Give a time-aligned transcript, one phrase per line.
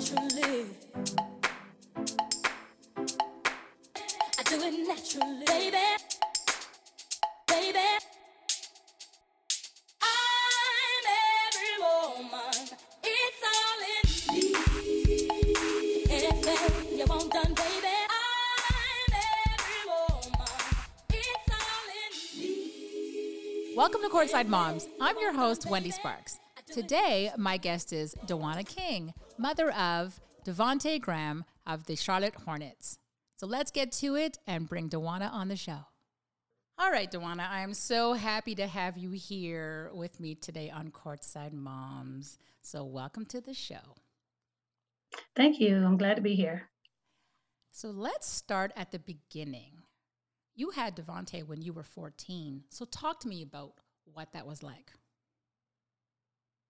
[0.00, 0.64] naturally.
[4.38, 5.76] I do it naturally, baby.
[7.46, 7.88] Baby.
[10.00, 11.04] I'm
[11.52, 12.56] every woman.
[13.04, 14.04] It's all in
[14.34, 14.44] me.
[16.08, 17.96] Anything you want done, baby.
[18.08, 19.12] I'm
[19.52, 20.48] every woman.
[21.10, 23.74] It's all in me.
[23.76, 24.88] Welcome to Courtside Moms.
[24.98, 26.38] I'm your host, Wendy Sparks.
[26.72, 32.98] Today, my guest is Dewana King, mother of Devonte Graham of the Charlotte Hornets.
[33.36, 35.86] So let's get to it and bring Dewana on the show.
[36.78, 40.90] All right, Dewana, I am so happy to have you here with me today on
[40.90, 42.38] Courtside Moms.
[42.60, 43.96] So welcome to the show.
[45.34, 45.76] Thank you.
[45.84, 46.68] I'm glad to be here.
[47.70, 49.72] So let's start at the beginning.
[50.54, 52.64] You had Devonte when you were 14.
[52.68, 53.72] So talk to me about
[54.04, 54.92] what that was like.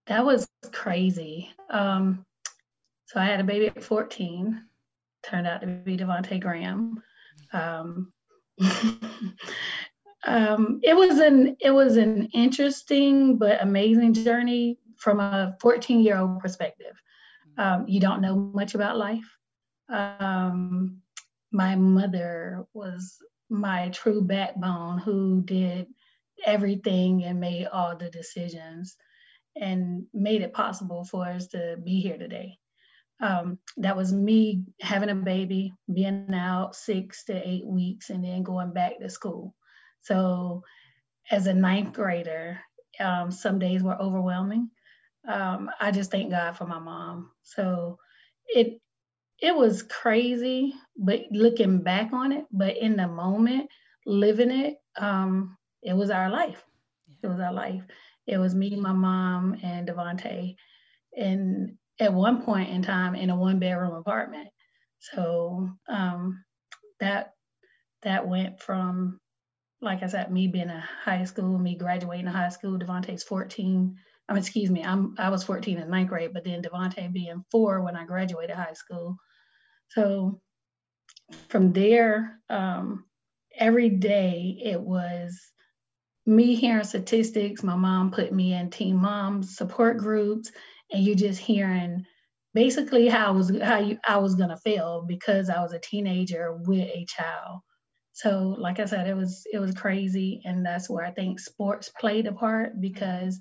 [0.06, 1.50] That was crazy.
[1.68, 2.24] Um,
[3.10, 4.62] so I had a baby at 14.
[5.24, 7.02] Turned out to be Devonte Graham.
[7.52, 8.12] Um,
[10.24, 16.18] um, it was an it was an interesting but amazing journey from a 14 year
[16.18, 16.94] old perspective.
[17.58, 19.36] Um, you don't know much about life.
[19.88, 20.98] Um,
[21.50, 23.16] my mother was
[23.48, 25.88] my true backbone who did
[26.46, 28.96] everything and made all the decisions
[29.56, 32.59] and made it possible for us to be here today.
[33.20, 38.42] Um, that was me having a baby, being out six to eight weeks, and then
[38.42, 39.54] going back to school.
[40.02, 40.64] So,
[41.30, 42.60] as a ninth grader,
[43.00, 44.70] um, some days were overwhelming.
[45.28, 47.30] Um, I just thank God for my mom.
[47.42, 47.98] So,
[48.48, 48.80] it
[49.40, 53.70] it was crazy, but looking back on it, but in the moment,
[54.06, 56.62] living it, um, it was our life.
[57.22, 57.82] It was our life.
[58.26, 60.56] It was me, my mom, and Devonte,
[61.16, 64.48] and at one point in time in a one bedroom apartment.
[64.98, 66.42] So um,
[66.98, 67.34] that
[68.02, 69.20] that went from,
[69.82, 72.78] like I said, me being in high school, me graduating high school.
[72.78, 73.96] Devonte's 14.
[74.28, 77.44] I mean, excuse me, I'm I was 14 in ninth grade, but then Devonte being
[77.50, 79.16] four when I graduated high school.
[79.88, 80.40] So
[81.48, 83.04] from there, um,
[83.56, 85.38] every day it was
[86.26, 90.52] me hearing statistics, my mom put me in teen moms support groups,
[90.92, 92.04] and you're just hearing
[92.54, 96.56] basically how I was how you, I was gonna feel because I was a teenager
[96.66, 97.60] with a child.
[98.12, 101.90] So, like I said, it was it was crazy, and that's where I think sports
[101.98, 103.38] played a part because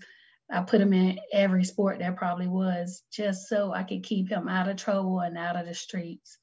[0.51, 4.47] I put him in every sport there probably was just so I could keep him
[4.47, 6.38] out of trouble and out of the streets.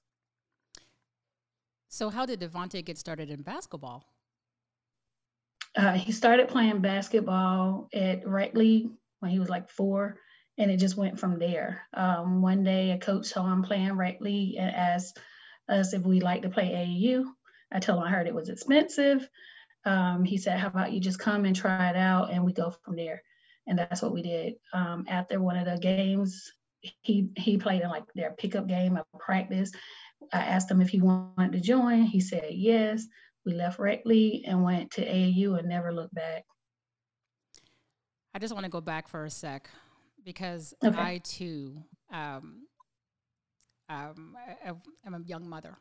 [1.89, 4.05] So, how did Devonte get started in basketball?
[5.77, 8.91] Uh, he started playing basketball at rec league
[9.21, 10.19] when he was like four,
[10.59, 11.83] and it just went from there.
[11.93, 15.19] Um, one day, a coach saw him I'm playing rec league and asked
[15.69, 17.25] us if we'd like to play AAU.
[17.73, 19.29] I told him I heard it was expensive.
[19.85, 22.71] Um, he said, "How about you just come and try it out, and we go
[22.71, 23.23] from there."
[23.67, 24.55] And that's what we did.
[24.73, 29.05] Um, after one of the games, he he played in like their pickup game of
[29.19, 29.73] practice.
[30.33, 32.03] I asked him if he wanted to join.
[32.03, 33.07] He said yes.
[33.45, 36.45] We left rec league and went to AAU and never looked back.
[38.35, 39.71] I just want to go back for a sec
[40.27, 40.99] because Okay.
[41.01, 41.83] I too
[42.13, 42.67] um,
[43.89, 44.73] um, I-
[45.07, 45.79] I'm a young mother.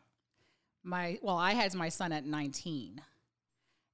[0.83, 3.01] My well, I had my son at 19,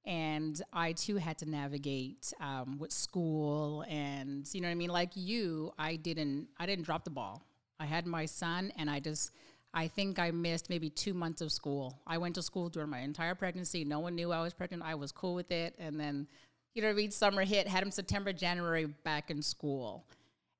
[0.04, 4.90] and I too had to navigate um, with school and you know what I mean.
[4.90, 7.42] Like you, I didn't I didn't drop the ball.
[7.80, 9.30] I had my son, and I just
[9.74, 11.98] I think I missed maybe two months of school.
[12.06, 13.84] I went to school during my entire pregnancy.
[13.84, 14.82] No one knew I was pregnant.
[14.84, 16.26] I was cool with it, and then
[16.74, 17.10] you know what I mean.
[17.10, 20.04] Summer hit, had him September, January back in school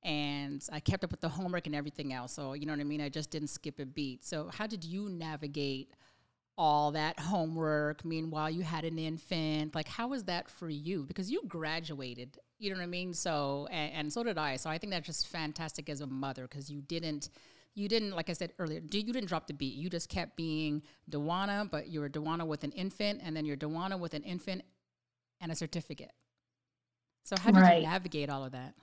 [0.05, 2.33] and I kept up with the homework and everything else.
[2.33, 3.01] So, you know what I mean?
[3.01, 4.25] I just didn't skip a beat.
[4.25, 5.93] So, how did you navigate
[6.59, 8.05] all that homework?
[8.05, 9.75] Meanwhile, you had an infant.
[9.75, 11.05] Like, how was that for you?
[11.05, 13.15] Because you graduated, you know what I mean?
[13.15, 14.57] So, and, and so did I.
[14.57, 17.31] So, I think that's just fantastic as a mother because you didn't.
[17.75, 19.75] You didn't, like I said earlier, you didn't drop the beat.
[19.77, 23.57] You just kept being Dewana, but you were Dewana with an infant, and then you're
[23.57, 24.61] Dewana with an infant
[25.41, 26.13] and a certificate.
[27.25, 27.81] So, how did Right.
[27.81, 28.75] you navigate all of that?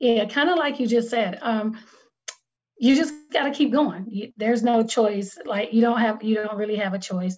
[0.00, 1.38] Yeah, kind of like you just said.
[1.42, 1.78] Um,
[2.78, 4.32] you just got to keep going.
[4.36, 5.36] There's no choice.
[5.44, 7.36] Like you don't have, you don't really have a choice.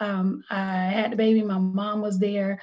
[0.00, 1.42] Um, I had the baby.
[1.42, 2.60] My mom was there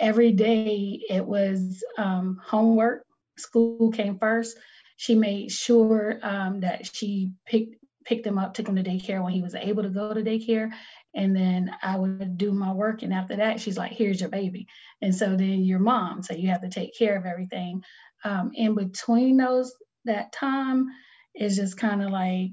[0.00, 1.00] every day.
[1.08, 3.04] It was um, homework.
[3.36, 4.56] School came first.
[4.96, 9.32] She made sure um, that she picked picked him up, took him to daycare when
[9.32, 10.70] he was able to go to daycare,
[11.14, 13.02] and then I would do my work.
[13.02, 14.68] And after that, she's like, "Here's your baby."
[15.00, 17.82] And so then your mom, so you have to take care of everything
[18.24, 19.74] um, in between those
[20.04, 20.88] that time
[21.34, 22.50] it's just kind of like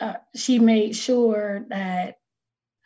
[0.00, 2.16] uh, she made sure that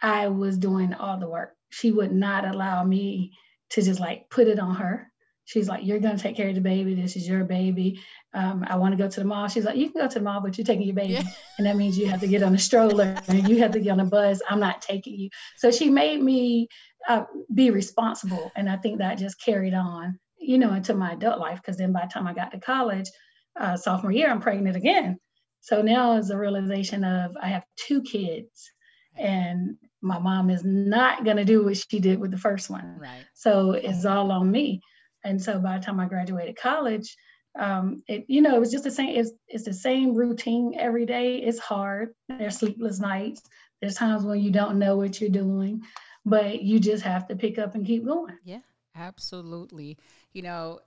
[0.00, 1.54] I was doing all the work.
[1.70, 3.32] She would not allow me
[3.70, 5.10] to just like put it on her.
[5.44, 6.94] She's like, You're going to take care of the baby.
[6.94, 8.00] This is your baby.
[8.34, 9.48] Um, I want to go to the mall.
[9.48, 11.14] She's like, You can go to the mall, but you're taking your baby.
[11.14, 11.22] Yeah.
[11.58, 13.90] And that means you have to get on a stroller and you have to get
[13.90, 14.40] on a bus.
[14.48, 15.28] I'm not taking you.
[15.58, 16.66] So she made me
[17.08, 17.24] uh,
[17.54, 18.50] be responsible.
[18.56, 21.60] And I think that just carried on, you know, into my adult life.
[21.60, 23.10] Because then by the time I got to college,
[23.58, 25.18] uh, sophomore year, I'm pregnant again.
[25.60, 28.70] So now is a realization of I have two kids
[29.16, 32.98] and my mom is not going to do what she did with the first one.
[32.98, 33.24] Right.
[33.34, 34.80] So it's all on me.
[35.24, 37.16] And so by the time I graduated college,
[37.58, 39.14] um, it, you know, it was just the same.
[39.14, 41.36] It's, it's the same routine every day.
[41.36, 42.14] It's hard.
[42.28, 43.42] There's sleepless nights.
[43.80, 45.82] There's times when you don't know what you're doing,
[46.24, 48.36] but you just have to pick up and keep going.
[48.44, 48.60] Yeah,
[48.96, 49.98] absolutely.
[50.32, 50.80] You know,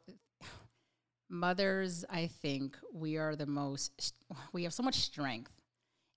[1.29, 4.13] mothers, I think we are the most,
[4.53, 5.51] we have so much strength.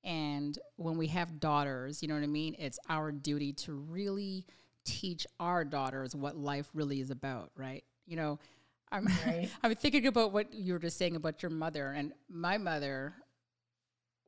[0.04, 2.56] And when we have daughters, you know what I mean?
[2.58, 4.46] It's our duty to really
[4.84, 7.84] teach our daughters what life really is about, right?
[8.06, 8.38] You know,
[8.90, 9.50] I'm, right.
[9.62, 11.92] I'm thinking about what you were just saying about your mother.
[11.92, 13.12] And my mother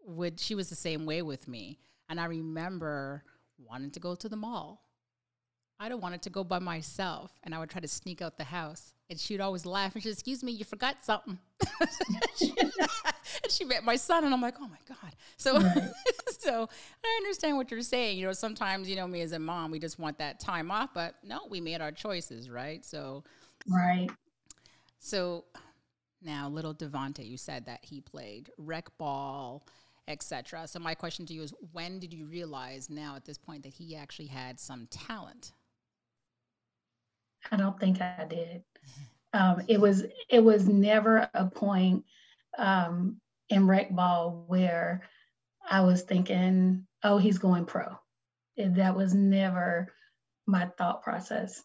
[0.05, 1.79] would, she was the same way with me.
[2.09, 3.23] And I remember
[3.59, 4.83] wanting to go to the mall.
[5.83, 7.33] I don't want it to go by myself.
[7.43, 8.93] And I would try to sneak out the house.
[9.09, 11.39] And she'd always laugh and she'd, excuse me, you forgot something.
[11.81, 15.17] and she met my son and I'm like, oh my God.
[15.39, 15.91] So right.
[16.39, 16.69] so
[17.05, 18.19] I understand what you're saying.
[18.19, 20.91] You know, sometimes, you know, me as a mom, we just want that time off,
[20.95, 22.85] but no, we made our choices, right?
[22.85, 23.25] So
[23.67, 24.11] Right.
[24.99, 25.45] So
[26.23, 29.67] now little Devonte, you said that he played rec ball,
[30.07, 30.69] etc.
[30.69, 33.73] So my question to you is when did you realize now at this point that
[33.73, 35.53] he actually had some talent?
[37.51, 38.63] I don't think I did.
[39.33, 42.05] Um, it was it was never a point
[42.59, 45.03] um, in rec ball where
[45.69, 47.97] I was thinking, oh, he's going pro.
[48.57, 49.93] That was never
[50.47, 51.63] my thought process.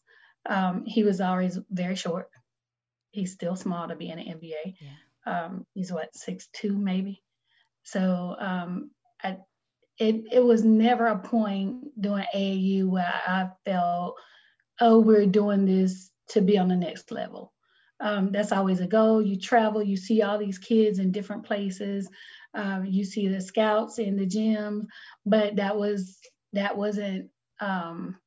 [0.48, 2.30] Um, he was always very short.
[3.12, 4.76] He's still small to be in the NBA.
[4.80, 4.90] Yeah.
[5.26, 7.24] Um, he's what six two maybe.
[7.84, 8.92] So um,
[9.24, 9.38] I,
[9.98, 14.16] it it was never a point doing AAU where I felt
[14.82, 17.54] oh, we're doing this to be on the next level.
[18.00, 19.22] Um, that's always a goal.
[19.22, 22.10] You travel, you see all these kids in different places.
[22.54, 24.88] Um, you see the scouts in the gym,
[25.26, 26.20] but that was
[26.54, 27.30] that wasn't
[27.60, 28.18] um,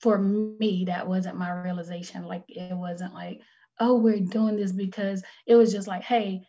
[0.00, 0.84] for me.
[0.86, 2.24] That wasn't my realization.
[2.24, 3.40] Like it wasn't like,
[3.80, 6.42] oh, we're doing this because it was just like, hey,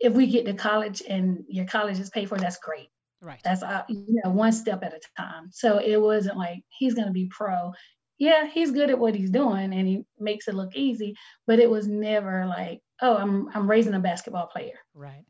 [0.00, 2.88] if we get to college and your college is paid for, that's great.
[3.20, 3.40] Right.
[3.44, 5.50] That's uh, you know one step at a time.
[5.52, 7.72] So it wasn't like he's going to be pro
[8.22, 11.68] yeah, he's good at what he's doing and he makes it look easy, but it
[11.68, 14.78] was never like, oh, I'm I'm raising a basketball player.
[14.94, 15.24] Right.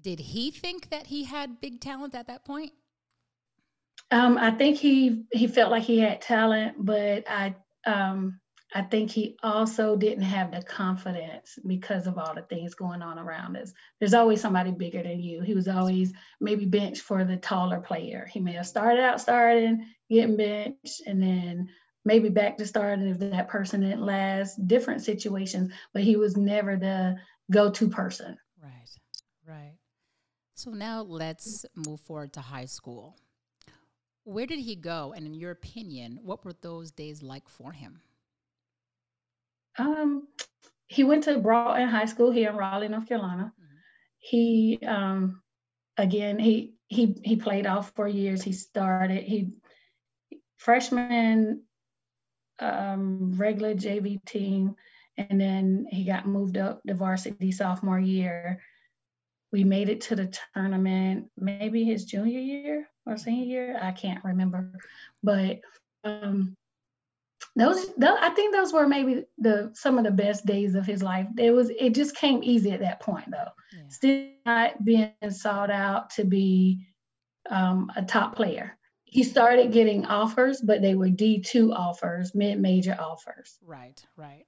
[0.00, 2.72] Did he think that he had big talent at that point?
[4.10, 7.54] Um, I think he he felt like he had talent, but I
[7.86, 8.40] um,
[8.74, 13.18] I think he also didn't have the confidence because of all the things going on
[13.18, 13.74] around us.
[13.98, 15.42] There's always somebody bigger than you.
[15.42, 18.26] He was always maybe benched for the taller player.
[18.32, 21.68] He may have started out starting, getting benched, and then
[22.04, 26.76] maybe back to starting if that person didn't last, different situations, but he was never
[26.76, 27.16] the
[27.50, 28.36] go to person.
[28.62, 28.88] Right,
[29.46, 29.74] right.
[30.54, 33.16] So now let's move forward to high school.
[34.24, 35.12] Where did he go?
[35.16, 38.00] And in your opinion, what were those days like for him?
[39.78, 40.28] Um,
[40.86, 43.52] he went to Broughton High School here in Raleigh, North Carolina.
[43.58, 43.76] Mm-hmm.
[44.18, 45.42] He, um,
[45.96, 48.42] again, he he he played all four years.
[48.42, 49.54] He started he
[50.56, 51.62] freshman
[52.62, 54.76] um, regular JV team,
[55.16, 58.60] and then he got moved up to varsity sophomore year.
[59.52, 63.78] We made it to the tournament, maybe his junior year or senior year.
[63.82, 64.72] I can't remember,
[65.22, 65.60] but
[66.04, 66.56] um,
[67.54, 71.02] those, those, I think those were maybe the some of the best days of his
[71.02, 71.26] life.
[71.36, 73.50] It was it just came easy at that point though.
[73.76, 73.88] Yeah.
[73.88, 76.86] Still not being sought out to be
[77.50, 78.78] um, a top player
[79.12, 83.58] he started getting offers, but they were D2 offers, mid major offers.
[83.62, 84.46] Right, right.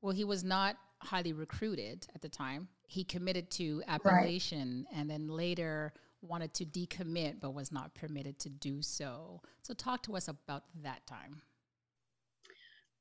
[0.00, 2.68] Well, he was not highly recruited at the time.
[2.86, 4.98] He committed to Appalachian right.
[4.98, 9.42] and then later wanted to decommit, but was not permitted to do so.
[9.60, 11.42] So, talk to us about that time.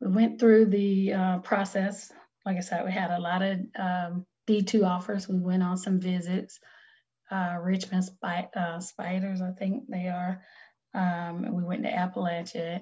[0.02, 2.12] We went through the uh, process.
[2.46, 5.30] Like I said, we had a lot of um, D2 offers.
[5.30, 6.60] We went on some visits.
[7.32, 10.42] Uh, Richmond uh, Spiders, I think they are.
[10.94, 12.82] Um, we went to Appalachia,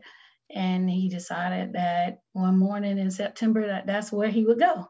[0.54, 4.90] and he decided that one morning in September that that's where he would go.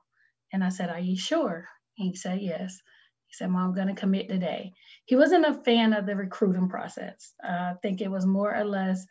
[0.53, 2.81] And I said, "Are you sure?" He said, "Yes."
[3.31, 4.73] He said, Mom, I'm going to commit today.
[5.05, 7.33] He wasn't a fan of the recruiting process.
[7.41, 9.05] Uh, I think it was more or less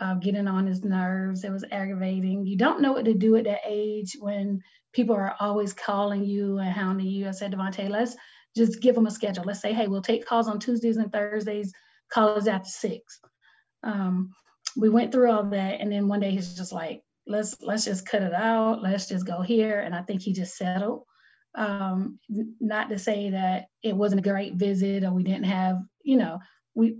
[0.00, 1.44] uh, getting on his nerves.
[1.44, 2.46] It was aggravating.
[2.46, 4.62] You don't know what to do at that age when
[4.94, 7.28] people are always calling you and hounding you.
[7.28, 8.16] I said, Devonte, let's
[8.56, 9.44] just give them a schedule.
[9.44, 11.70] Let's say, hey, we'll take calls on Tuesdays and Thursdays,
[12.10, 13.20] calls after six.
[13.82, 14.34] Um,
[14.76, 18.06] we went through all that, and then one day he's just like, let's let's just
[18.06, 18.82] cut it out.
[18.82, 19.80] Let's just go here.
[19.80, 21.04] And I think he just settled.
[21.54, 22.18] Um,
[22.60, 26.38] not to say that it wasn't a great visit or we didn't have, you know,
[26.74, 26.96] we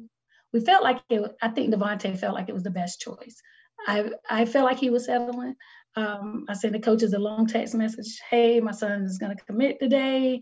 [0.53, 1.37] we felt like it.
[1.43, 3.41] I think Devonte felt like it was the best choice.
[3.87, 5.57] I I felt like he was settling.
[5.95, 8.21] Um, I sent the coaches a long text message.
[8.31, 10.41] Hey, my son is going to commit today.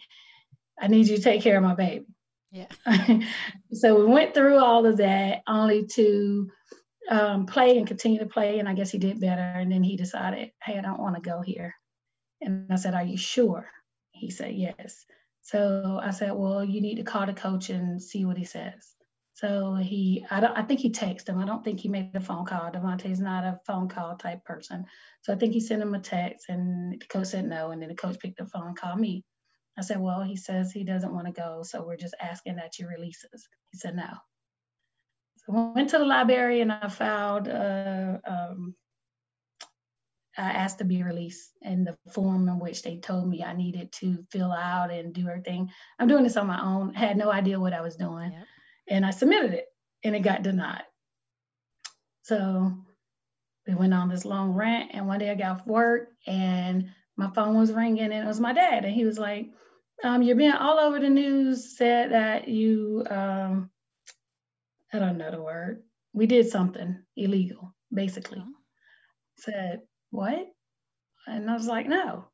[0.80, 2.06] I need you to take care of my baby.
[2.54, 2.68] Yeah.
[3.73, 6.49] so we went through all of that only to
[7.11, 8.61] um, play and continue to play.
[8.61, 9.42] And I guess he did better.
[9.42, 11.75] And then he decided, hey, I don't want to go here.
[12.40, 13.68] And I said, Are you sure?
[14.12, 15.04] He said, Yes.
[15.42, 18.94] So I said, Well, you need to call the coach and see what he says.
[19.34, 21.40] So he, I don't, I think he texted him.
[21.40, 22.70] I don't think he made a phone call.
[22.70, 24.84] Devonte's not a phone call type person.
[25.23, 27.73] So I think he sent him a text and the coach said no.
[27.73, 29.25] And then the coach picked up the phone and called me.
[29.76, 31.62] I said, well, he says he doesn't want to go.
[31.64, 33.46] So we're just asking that you release us.
[33.72, 34.08] He said, no.
[35.36, 38.74] So I went to the library and I filed, uh, um,
[40.36, 43.92] I asked to be released in the form in which they told me I needed
[43.92, 45.70] to fill out and do everything.
[45.98, 48.32] I'm doing this on my own, had no idea what I was doing.
[48.88, 49.66] And I submitted it
[50.02, 50.82] and it got denied.
[52.22, 52.72] So
[53.66, 57.30] we went on this long rant and one day I got off work and my
[57.30, 58.85] phone was ringing and it was my dad.
[58.85, 59.50] And he was like,
[60.02, 63.71] um, you're being all over the news, said that you, um,
[64.92, 68.38] I don't know the word, we did something illegal, basically.
[68.40, 68.52] Oh.
[69.37, 70.47] Said, what?
[71.26, 72.26] And I was like, no.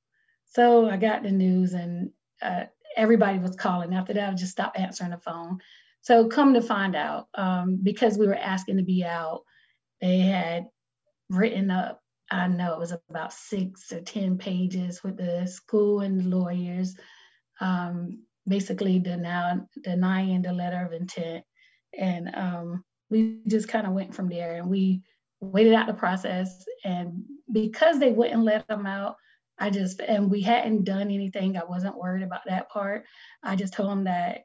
[0.46, 2.10] So I got the news and
[2.42, 2.64] uh,
[2.96, 3.94] everybody was calling.
[3.94, 5.58] After that, I just stopped answering the phone.
[6.02, 9.42] So come to find out, um, because we were asking to be out,
[10.00, 10.66] they had
[11.28, 11.99] written up,
[12.30, 16.96] I know it was about six or 10 pages with the school and lawyers,
[17.60, 21.44] um, basically denying, denying the letter of intent.
[21.98, 25.02] And um, we just kind of went from there and we
[25.40, 26.64] waited out the process.
[26.84, 29.16] And because they wouldn't let them out,
[29.58, 33.04] I just, and we hadn't done anything, I wasn't worried about that part.
[33.42, 34.42] I just told them that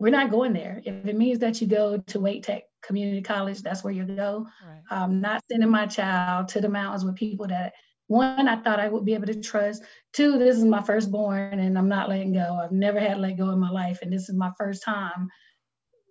[0.00, 0.82] we're not going there.
[0.84, 4.46] If it means that you go to Wake Tech Community College, that's where you go.
[4.66, 4.80] Right.
[4.90, 7.74] I'm not sending my child to the mountains with people that
[8.06, 9.84] one, I thought I would be able to trust.
[10.14, 12.58] Two, this is my firstborn and I'm not letting go.
[12.60, 14.00] I've never had to let go in my life.
[14.02, 15.28] And this is my first time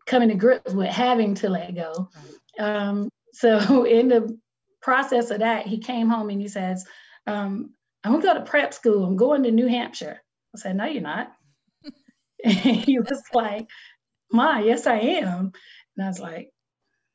[0.05, 2.09] coming to grips with having to let go.
[2.57, 2.65] Right.
[2.65, 4.39] Um, so in the
[4.81, 6.85] process of that, he came home and he says,
[7.27, 7.71] um,
[8.03, 9.03] I'm gonna go to prep school.
[9.03, 10.21] I'm going to New Hampshire.
[10.55, 11.33] I said, no, you're not.
[12.49, 13.67] And he was like,
[14.31, 15.51] Ma, yes, I am.
[15.95, 16.51] And I was like,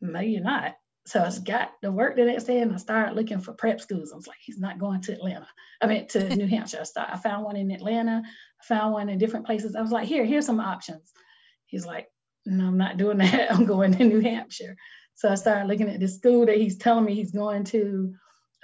[0.00, 0.74] No, you're not.
[1.06, 4.10] So I got to work the next day and I started looking for prep schools.
[4.12, 5.46] I was like, he's not going to Atlanta.
[5.82, 6.78] I mean, to New Hampshire.
[6.80, 9.76] I, started, I found one in Atlanta, I found one in different places.
[9.76, 11.12] I was like, here, here's some options.
[11.66, 12.08] He's like,
[12.46, 13.52] no, I'm not doing that.
[13.52, 14.76] I'm going to New Hampshire.
[15.14, 18.14] So I started looking at the school that he's telling me he's going to.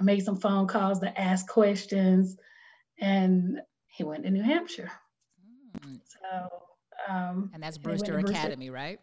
[0.00, 2.38] I made some phone calls to ask questions
[2.98, 4.90] and he went to New Hampshire.
[6.30, 6.48] So,
[7.08, 8.72] um, and that's Brewster Academy, Brewster.
[8.72, 9.00] right?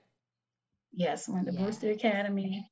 [0.93, 1.63] Yes, went to yeah.
[1.63, 2.69] Brewster Academy,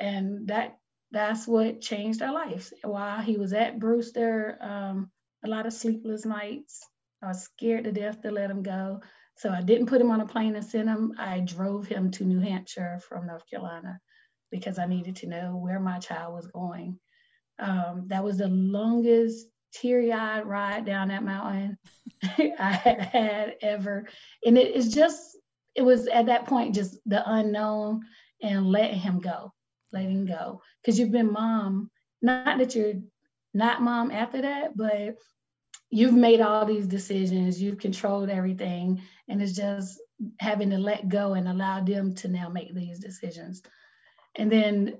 [0.00, 0.78] and that
[1.10, 2.72] that's what changed our lives.
[2.82, 5.10] While he was at Brewster, um,
[5.44, 6.86] a lot of sleepless nights.
[7.22, 9.00] I was scared to death to let him go,
[9.36, 11.14] so I didn't put him on a plane and send him.
[11.18, 14.00] I drove him to New Hampshire from North Carolina
[14.50, 16.98] because I needed to know where my child was going.
[17.58, 21.78] Um, that was the longest teary-eyed ride down that mountain
[22.22, 24.08] I had had ever.
[24.44, 25.36] And it is just,
[25.74, 28.02] it was at that point just the unknown
[28.42, 29.52] and letting him go,
[29.92, 30.60] letting go.
[30.80, 31.90] Because you've been mom,
[32.22, 32.94] not that you're
[33.52, 35.16] not mom after that, but
[35.90, 40.00] you've made all these decisions, you've controlled everything, and it's just
[40.40, 43.62] having to let go and allow them to now make these decisions.
[44.34, 44.98] And then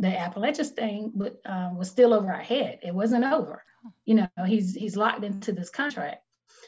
[0.00, 2.80] the Appalachian thing but, uh, was still over our head.
[2.82, 3.62] It wasn't over
[4.04, 6.22] you know, he's he's locked into this contract.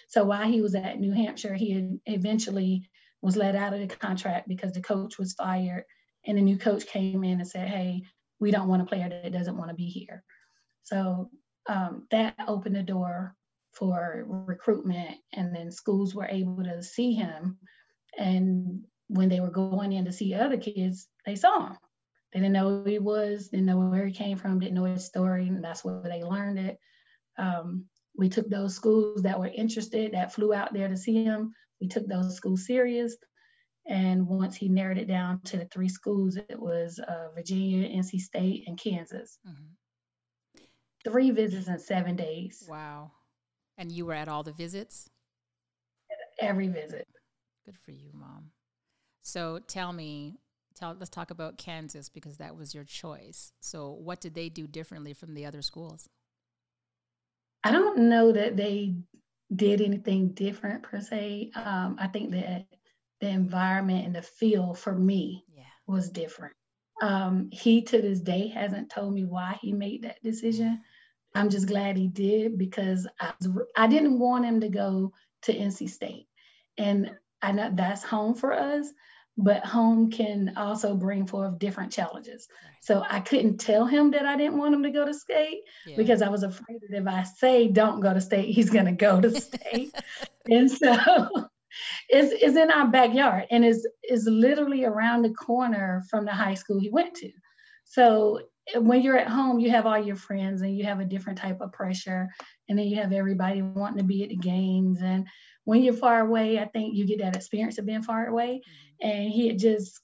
[0.08, 2.88] So while he was at New Hampshire, he eventually
[3.20, 5.84] was let out of the contract because the coach was fired,
[6.26, 8.02] and the new coach came in and said, "Hey,
[8.40, 10.22] we don't want a player that doesn't want to be here."
[10.82, 11.30] So
[11.66, 13.34] um, that opened the door
[13.72, 17.58] for recruitment, and then schools were able to see him.
[18.18, 21.76] And when they were going in to see other kids, they saw him.
[22.32, 25.04] They didn't know who he was, didn't know where he came from, didn't know his
[25.04, 26.78] story, and that's where they learned it.
[27.38, 27.86] Um,
[28.16, 31.54] we took those schools that were interested, that flew out there to see him.
[31.80, 33.16] we took those schools serious.
[33.86, 38.20] And once he narrowed it down to the three schools, it was uh, Virginia, NC
[38.20, 39.38] State, and Kansas.
[39.46, 40.62] Mm-hmm.
[41.04, 42.64] Three visits in seven days.
[42.68, 43.10] Wow.
[43.76, 45.10] And you were at all the visits?
[46.40, 47.08] Every visit.
[47.66, 48.50] Good for you, mom.
[49.22, 50.36] So tell me,
[50.74, 53.52] tell let's talk about Kansas because that was your choice.
[53.60, 56.08] So what did they do differently from the other schools?
[57.64, 58.96] I don't know that they
[59.54, 61.50] did anything different per se.
[61.54, 62.66] Um, I think that
[63.20, 65.62] the environment and the feel for me yeah.
[65.86, 66.54] was different.
[67.00, 70.80] Um, he to this day hasn't told me why he made that decision.
[71.34, 75.12] I'm just glad he did because I, was, I didn't want him to go
[75.42, 76.26] to NC State.
[76.78, 78.86] And I know that's home for us,
[79.38, 82.48] but home can also bring forth different challenges.
[82.64, 82.74] Right.
[82.82, 85.96] So I couldn't tell him that I didn't want him to go to state yeah.
[85.96, 88.92] because I was afraid that if I say don't go to state, he's going to
[88.92, 89.94] go to state.
[90.46, 90.96] and so
[92.08, 96.54] it's, it's in our backyard and is is literally around the corner from the high
[96.54, 97.30] school he went to.
[97.84, 98.40] So
[98.76, 101.60] when you're at home, you have all your friends and you have a different type
[101.60, 102.28] of pressure.
[102.68, 105.00] And then you have everybody wanting to be at the games.
[105.02, 105.26] And
[105.64, 108.60] when you're far away, I think you get that experience of being far away.
[108.60, 109.08] Mm-hmm.
[109.08, 110.00] And he had just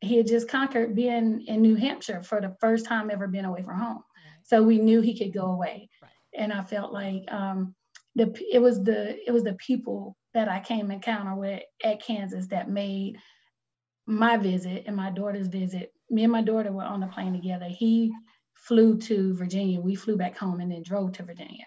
[0.00, 3.62] he had just conquered being in New Hampshire for the first time ever being away
[3.62, 3.96] from home.
[3.96, 4.44] Right.
[4.44, 5.88] So we knew he could go away.
[6.02, 6.10] Right.
[6.34, 7.74] And I felt like um,
[8.14, 12.48] the it was the it was the people that I came encounter with at Kansas
[12.48, 13.18] that made
[14.06, 15.92] my visit and my daughter's visit.
[16.10, 17.66] Me and my daughter were on the plane together.
[17.68, 18.12] He
[18.54, 19.80] flew to Virginia.
[19.80, 21.64] We flew back home and then drove to Virginia.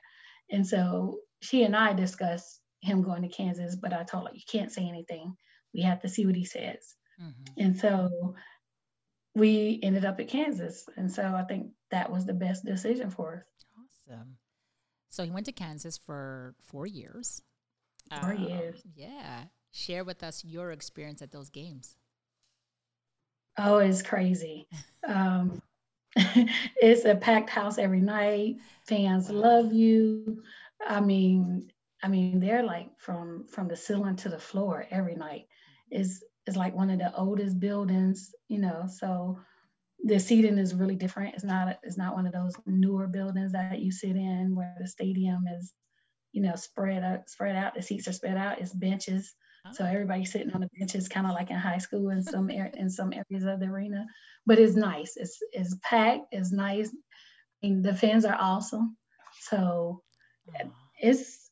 [0.52, 4.42] And so she and I discussed him going to Kansas, but I told her, you
[4.50, 5.36] can't say anything.
[5.74, 6.96] We have to see what he says.
[7.22, 7.64] Mm-hmm.
[7.64, 8.36] And so
[9.36, 10.86] we ended up at Kansas.
[10.96, 14.12] And so I think that was the best decision for us.
[14.12, 14.38] Awesome.
[15.10, 17.42] So he went to Kansas for four years.
[18.22, 18.82] Four um, years.
[18.96, 19.44] Yeah.
[19.72, 21.96] Share with us your experience at those games.
[23.58, 24.68] Oh, it's crazy.
[25.08, 25.62] um,
[26.16, 28.58] it's a packed house every night.
[28.88, 30.42] Fans love you.
[30.86, 31.72] I mean,
[32.04, 35.46] I mean, they're like from from the ceiling to the floor every night.
[35.92, 38.86] Is is like one of the oldest buildings, you know.
[38.88, 39.40] So
[40.04, 41.36] the seating is really different.
[41.36, 44.88] It's not it's not one of those newer buildings that you sit in where the
[44.88, 45.74] stadium is,
[46.34, 47.76] you know, spread out spread out.
[47.76, 48.60] The seats are spread out.
[48.60, 49.34] It's benches.
[49.66, 49.72] Ah.
[49.72, 49.88] So oh.
[49.88, 52.90] everybody's sitting on the benches, kind of like in high school in some air, in
[52.90, 54.06] some areas of the arena.
[54.46, 55.18] But it's nice.
[55.18, 56.28] It's it's packed.
[56.32, 56.90] It's nice.
[56.90, 58.98] I mean, the fans are awesome.
[59.42, 60.04] So
[61.00, 61.47] it's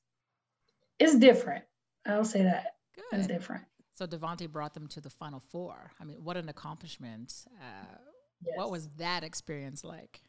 [1.00, 1.64] it's different.
[2.06, 2.76] I'll say that.
[2.96, 3.20] Good.
[3.20, 3.64] It's different.
[3.96, 5.92] So Devonte brought them to the Final Four.
[6.00, 7.34] I mean, what an accomplishment!
[7.60, 7.98] Uh,
[8.46, 8.54] yes.
[8.58, 10.22] What was that experience like?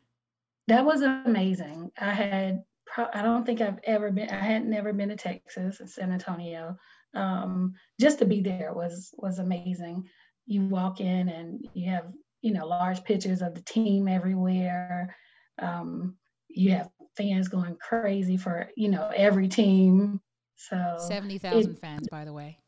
[0.69, 1.91] That was amazing.
[1.99, 2.65] I had.
[2.97, 4.31] I don't think I've ever been.
[4.31, 6.77] I had never been to Texas and San Antonio.
[7.15, 10.05] Um, just to be there was was amazing.
[10.47, 15.17] You walk in and you have you know large pictures of the team everywhere.
[15.59, 16.17] Um,
[16.49, 20.21] you have fans going crazy for you know every team
[20.57, 22.59] so 70,000 fans, by the way.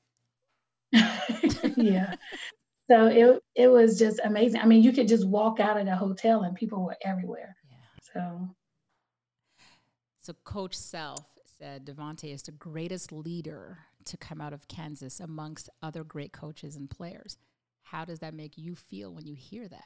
[1.76, 2.14] yeah.
[2.90, 4.60] So it it was just amazing.
[4.60, 7.54] I mean, you could just walk out of the hotel and people were everywhere.
[7.70, 8.12] Yeah.
[8.14, 8.48] So
[10.20, 11.24] So Coach Self
[11.58, 16.76] said Devonte is the greatest leader to come out of Kansas amongst other great coaches
[16.76, 17.36] and players.
[17.82, 19.84] How does that make you feel when you hear that?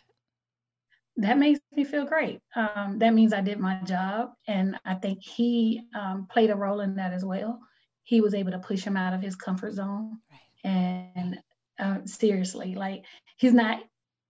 [1.16, 2.40] That makes me feel great.
[2.56, 6.80] Um, that means I did my job, and I think he um, played a role
[6.80, 7.60] in that as well
[8.04, 10.18] he was able to push him out of his comfort zone.
[10.30, 10.72] Right.
[10.72, 11.38] And
[11.78, 13.04] uh, seriously, like
[13.36, 13.80] he's not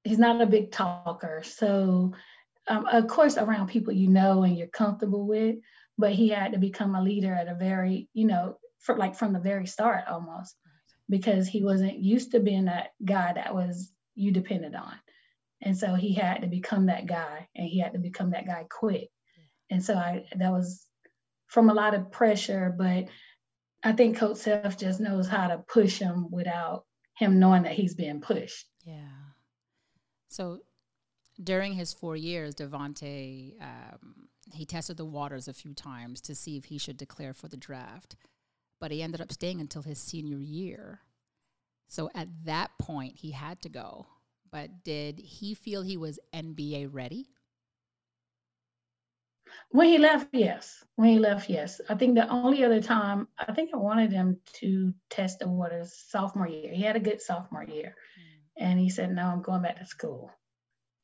[0.04, 1.42] he's not a big talker.
[1.44, 2.12] So
[2.68, 5.56] um, of course around people you know and you're comfortable with,
[5.98, 9.32] but he had to become a leader at a very, you know, for like from
[9.32, 10.56] the very start almost,
[11.08, 14.94] because he wasn't used to being that guy that was you depended on.
[15.60, 18.66] And so he had to become that guy and he had to become that guy
[18.68, 19.08] quick.
[19.70, 20.86] And so I that was
[21.46, 23.06] from a lot of pressure, but
[23.82, 26.84] I think Coach Self just knows how to push him without
[27.18, 28.66] him knowing that he's being pushed.
[28.84, 29.08] Yeah.
[30.28, 30.60] So
[31.42, 36.56] during his four years, Devonte, um, he tested the waters a few times to see
[36.56, 38.16] if he should declare for the draft,
[38.80, 41.00] but he ended up staying until his senior year.
[41.88, 44.06] So at that point, he had to go.
[44.50, 47.28] But did he feel he was NBA ready?
[49.70, 50.84] When he left, yes.
[50.96, 51.80] When he left, yes.
[51.88, 55.94] I think the only other time I think I wanted him to test the waters
[56.08, 56.72] sophomore year.
[56.72, 58.64] He had a good sophomore year, mm.
[58.64, 60.30] and he said, "No, I'm going back to school."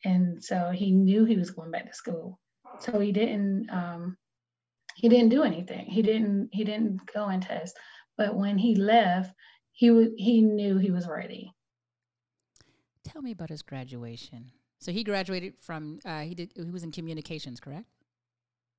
[0.05, 2.39] And so he knew he was going back to school,
[2.81, 3.69] so he didn't.
[3.71, 4.17] Um,
[4.97, 5.87] he didn't do anything.
[5.87, 6.51] He didn't.
[6.53, 7.77] He didn't go and test.
[8.17, 9.35] But when he left,
[9.73, 11.53] he was he knew he was ready.
[13.05, 14.51] Tell me about his graduation.
[14.81, 17.87] So he graduated from uh, he did he was in communications, correct?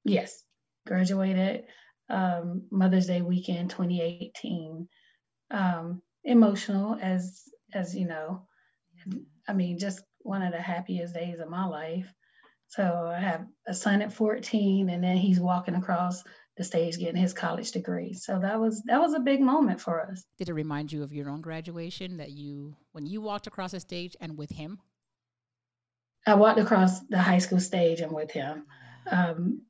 [0.04, 0.44] Yes,
[0.88, 1.66] graduated
[2.10, 4.88] um, Mother's Day weekend 2018.
[5.52, 8.48] Um, emotional as as you know.
[9.48, 12.12] I mean, just one of the happiest days of my life.
[12.68, 16.24] So I have a son at 14, and then he's walking across
[16.56, 18.14] the stage getting his college degree.
[18.14, 20.24] So that was that was a big moment for us.
[20.38, 23.80] Did it remind you of your own graduation that you when you walked across the
[23.80, 24.80] stage and with him?
[26.28, 28.66] I walked across the high school stage and with him.
[29.10, 29.62] Um,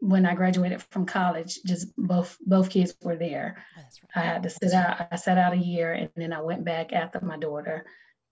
[0.00, 3.64] when I graduated from college, just both both kids were there.
[3.76, 3.82] Oh,
[4.16, 4.22] right.
[4.22, 5.08] I had to sit out.
[5.10, 7.84] I sat out a year, and then I went back after my daughter,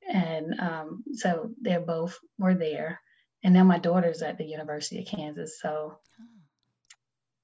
[0.08, 3.00] and um, so they both were there.
[3.42, 6.24] And now my daughter's at the University of Kansas, so oh.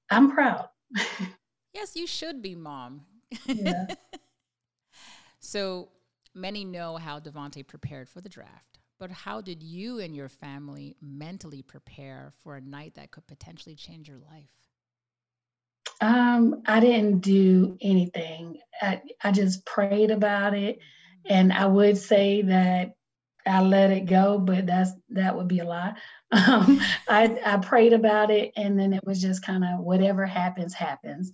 [0.09, 0.67] I'm proud.
[1.73, 3.01] yes, you should be, mom.
[3.45, 3.87] Yeah.
[5.39, 5.89] so
[6.33, 8.72] many know how Devonte prepared for the draft,
[9.03, 13.75] but how did you and your family mentally prepare for a night that could potentially
[13.75, 14.47] change your life?
[15.99, 18.59] Um, I didn't do anything.
[18.81, 20.77] I, I just prayed about it.
[20.77, 21.33] Mm-hmm.
[21.33, 22.95] And I would say that
[23.45, 25.95] I let it go, but that's that would be a lie.
[26.31, 30.73] Um, I I prayed about it, and then it was just kind of whatever happens,
[30.73, 31.31] happens.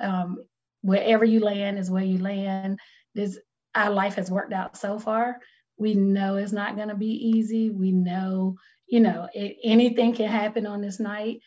[0.00, 0.44] Um,
[0.80, 2.80] wherever you land is where you land.
[3.14, 3.38] This
[3.76, 5.38] our life has worked out so far.
[5.76, 7.70] We know it's not going to be easy.
[7.70, 8.56] We know,
[8.86, 11.40] you know, it, anything can happen on this night.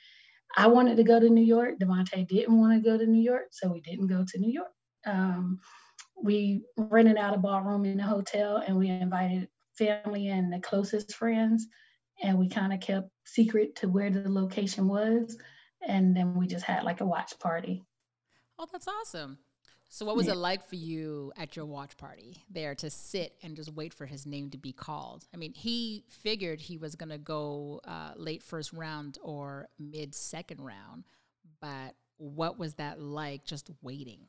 [0.58, 1.80] I wanted to go to New York.
[1.80, 4.72] Devonte didn't want to go to New York, so we didn't go to New York.
[5.06, 5.60] Um,
[6.22, 11.16] we rented out a ballroom in a hotel, and we invited family and the closest
[11.16, 11.68] friends.
[12.24, 15.38] And we kind of kept secret to where the location was.
[15.86, 17.84] And then we just had like a watch party.
[18.58, 19.40] Oh, that's awesome.
[19.90, 20.34] So, what was yeah.
[20.34, 24.06] it like for you at your watch party there to sit and just wait for
[24.06, 25.26] his name to be called?
[25.34, 30.14] I mean, he figured he was going to go uh, late first round or mid
[30.16, 31.06] second round,
[31.62, 34.28] but what was that like just waiting?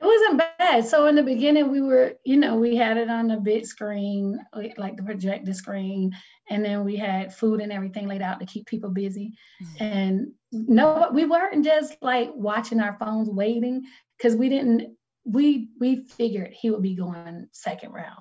[0.00, 0.84] It wasn't bad.
[0.84, 4.38] So in the beginning, we were, you know, we had it on the big screen,
[4.76, 6.12] like the projector screen,
[6.50, 9.32] and then we had food and everything laid out to keep people busy.
[9.62, 9.84] Mm-hmm.
[9.84, 13.84] And no, we weren't just like watching our phones waiting
[14.16, 14.96] because we didn't.
[15.24, 18.20] We we figured he would be going second round.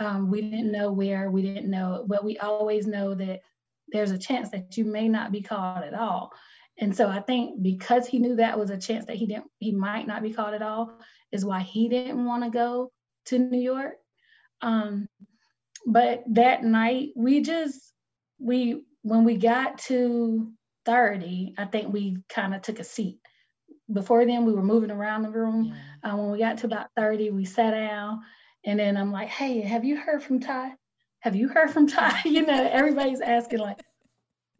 [0.00, 0.06] Yeah.
[0.06, 1.30] Um, we didn't know where.
[1.30, 3.40] We didn't know, but we always know that
[3.88, 6.32] there's a chance that you may not be called at all.
[6.78, 9.72] And so I think because he knew that was a chance that he didn't, he
[9.72, 10.98] might not be caught at all,
[11.30, 12.90] is why he didn't want to go
[13.26, 13.94] to New York.
[14.62, 15.08] Um,
[15.86, 17.92] but that night, we just
[18.38, 20.52] we when we got to
[20.84, 23.18] 30, I think we kind of took a seat.
[23.92, 25.74] Before then, we were moving around the room.
[26.02, 28.20] Uh, when we got to about 30, we sat down,
[28.64, 30.72] and then I'm like, "Hey, have you heard from Ty?
[31.20, 33.80] Have you heard from Ty?" you know, everybody's asking like,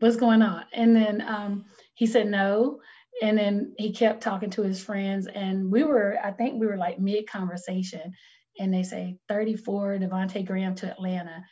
[0.02, 2.80] "What's going on?" And then um, he said no.
[3.22, 5.28] And then he kept talking to his friends.
[5.32, 8.12] And we were, I think we were like mid conversation.
[8.58, 11.44] And they say 34, Devonte Graham to Atlanta.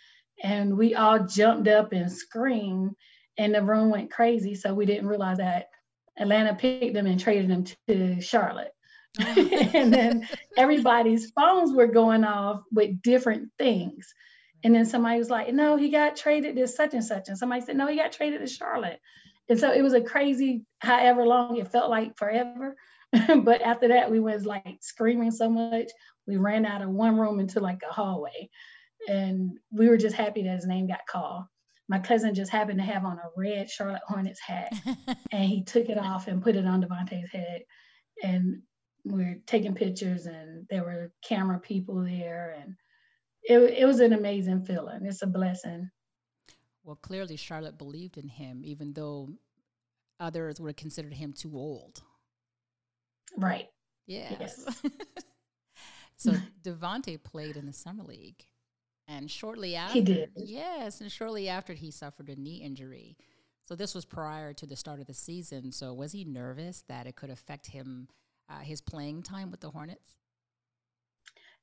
[0.43, 2.91] And we all jumped up and screamed.
[3.39, 4.55] And the room went crazy.
[4.55, 5.67] So we didn't realize that
[6.19, 8.73] Atlanta picked them and traded them to Charlotte.
[9.19, 14.13] and then everybody's phones were going off with different things.
[14.63, 17.29] And then somebody was like, no, he got traded to such and such.
[17.29, 19.01] And somebody said, no, he got traded to Charlotte.
[19.49, 22.77] And so it was a crazy, however long it felt like forever.
[23.43, 25.91] but after that, we was like screaming so much,
[26.27, 28.49] we ran out of one room into like a hallway.
[29.09, 31.45] And we were just happy that his name got called.
[31.89, 34.73] My cousin just happened to have on a red Charlotte Hornets hat,
[35.33, 37.63] and he took it off and put it on Devonte's head.
[38.23, 38.63] And
[39.05, 42.77] we are taking pictures, and there were camera people there, and
[43.43, 45.05] it, it was an amazing feeling.
[45.05, 45.91] It's a blessing
[46.85, 49.29] well, clearly Charlotte believed in him, even though
[50.19, 52.03] others would have considered him too old.
[53.37, 53.69] Right.
[54.07, 54.37] Yes.
[54.41, 54.83] yes.
[56.17, 58.45] so Devonte played in the summer league,
[59.07, 60.31] and shortly after, he did.
[60.37, 63.17] Yes, and shortly after he suffered a knee injury.
[63.65, 65.71] So this was prior to the start of the season.
[65.71, 68.09] So was he nervous that it could affect him,
[68.49, 70.17] uh, his playing time with the Hornets?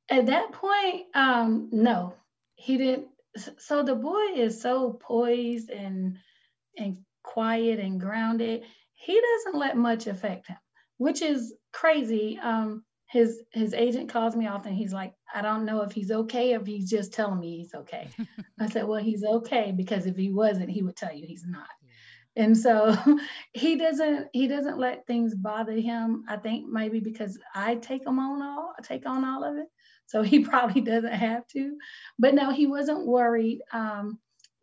[0.09, 2.13] At that point, um, no,
[2.55, 3.07] he didn't
[3.57, 6.17] so the boy is so poised and
[6.77, 10.57] and quiet and grounded he doesn't let much affect him
[10.97, 12.39] which is crazy.
[12.41, 16.51] Um his his agent calls me often he's like i don't know if he's okay
[16.53, 18.09] if he's just telling me he's okay.
[18.59, 21.69] I said well he's okay because if he wasn't he would tell you he's not.
[22.35, 22.97] And so
[23.53, 26.25] he doesn't he doesn't let things bother him.
[26.27, 29.67] I think maybe because i take him on all I take on all of it
[30.07, 31.77] so he probably doesn't have to
[32.17, 34.17] but no he wasn't worried um,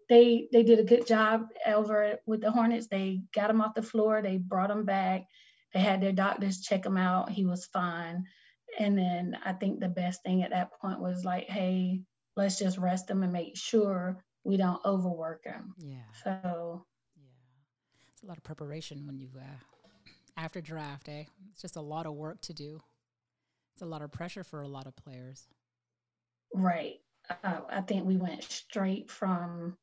[0.09, 3.83] they they did a good job over with the hornets they got him off the
[3.83, 5.25] floor they brought him back
[5.73, 8.25] they had their doctors check him out he was fine
[8.79, 12.01] and then i think the best thing at that point was like hey
[12.37, 15.97] let's just rest him and make sure we don't overwork him Yeah.
[16.23, 16.85] so
[17.17, 17.23] Yeah.
[18.13, 19.59] It's a lot of preparation when you, uh,
[20.37, 21.25] after draft, eh?
[21.53, 22.81] It's just a lot of work to do.
[23.75, 25.49] It's a lot of pressure for a lot of players.
[26.55, 27.01] Right.
[27.43, 29.77] Uh, I think we went straight from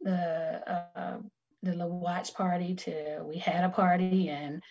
[0.00, 1.18] the uh,
[1.62, 4.62] the little watch party to we had a party, and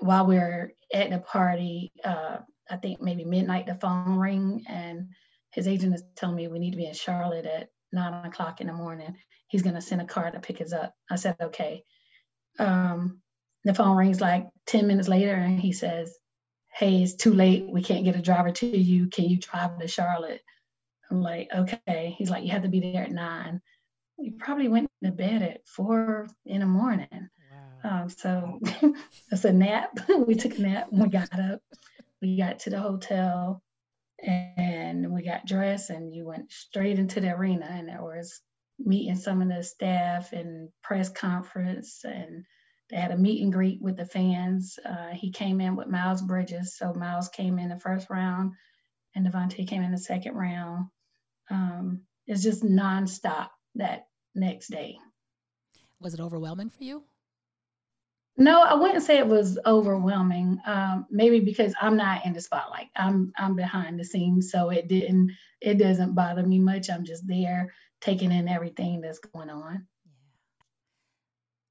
[0.00, 2.38] while we are at the party, uh,
[2.70, 5.08] I think maybe midnight the phone ring, and
[5.50, 8.68] his agent is telling me we need to be in Charlotte at nine o'clock in
[8.68, 9.16] the morning.
[9.48, 10.94] He's gonna send a car to pick us up.
[11.10, 11.84] I said okay.
[12.58, 13.20] Um,
[13.64, 16.16] the phone rings like ten minutes later, and he says,
[16.76, 17.66] "Hey, it's too late.
[17.68, 19.08] We can't get a driver to you.
[19.08, 20.42] Can you drive to Charlotte?"
[21.10, 22.14] I'm like, okay.
[22.18, 23.60] He's like, you have to be there at nine.
[24.18, 27.28] We probably went to bed at four in the morning.
[27.84, 28.02] Wow.
[28.02, 28.60] Um, so
[29.30, 29.98] that's a nap.
[30.26, 31.60] we took a nap and we got up.
[32.20, 33.62] We got to the hotel
[34.18, 38.40] and we got dressed and you went straight into the arena and there was
[38.78, 42.44] meeting some of the staff and press conference and
[42.88, 44.78] they had a meet and greet with the fans.
[44.84, 46.76] Uh, he came in with Miles Bridges.
[46.76, 48.52] So Miles came in the first round
[49.14, 50.86] and Devonte came in the second round.
[51.50, 54.98] Um, it's just nonstop that next day.
[56.00, 57.02] Was it overwhelming for you?
[58.38, 60.60] No, I wouldn't say it was overwhelming.
[60.66, 62.88] Um, maybe because I'm not in the spotlight.
[62.94, 66.90] I'm I'm behind the scenes, so it didn't it doesn't bother me much.
[66.90, 67.72] I'm just there
[68.02, 69.86] taking in everything that's going on.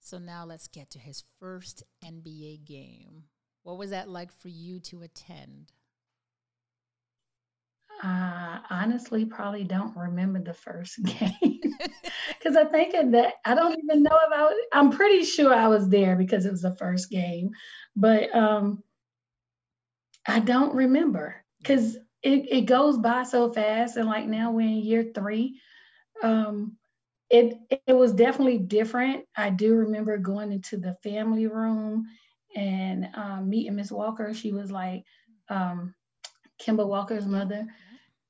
[0.06, 3.24] So now let's get to his first NBA game.
[3.63, 5.72] What was that like for you to attend?
[8.04, 11.60] I honestly probably don't remember the first game
[12.38, 15.68] because I think that I don't even know if I was, I'm pretty sure I
[15.70, 17.50] was there because it was the first game,
[17.96, 18.84] but um,
[20.28, 24.84] I don't remember because it, it goes by so fast and like now we're in
[24.84, 25.60] year three.
[26.22, 26.78] Um,
[27.36, 29.26] it it was definitely different.
[29.36, 32.06] I do remember going into the family room
[32.56, 34.34] and um, meeting Miss Walker.
[34.34, 35.04] She was like
[35.50, 35.93] um,
[36.62, 37.67] Kemba Walker's mother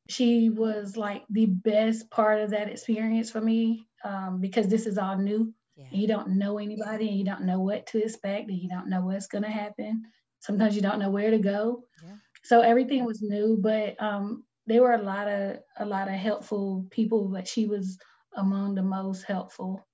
[0.07, 4.97] she was like the best part of that experience for me um, because this is
[4.97, 5.53] all new.
[5.75, 5.85] Yeah.
[5.91, 9.01] You don't know anybody and you don't know what to expect and you don't know
[9.01, 10.03] what's going to happen.
[10.39, 11.83] Sometimes you don't know where to go.
[12.03, 12.15] Yeah.
[12.43, 16.85] So everything was new, but um, there were a lot of a lot of helpful
[16.91, 17.97] people, but she was
[18.35, 19.85] among the most helpful.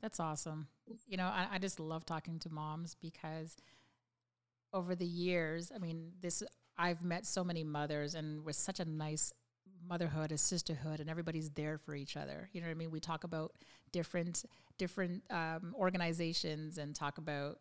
[0.00, 0.68] That's awesome.
[1.06, 3.56] You know, I, I just love talking to moms because
[4.72, 6.42] over the years, I mean, this
[6.78, 9.32] I've met so many mothers and with such a nice
[9.86, 12.48] motherhood, a sisterhood, and everybody's there for each other.
[12.52, 12.90] You know what I mean?
[12.90, 13.52] We talk about
[13.92, 14.44] different
[14.78, 17.58] different um, organizations and talk about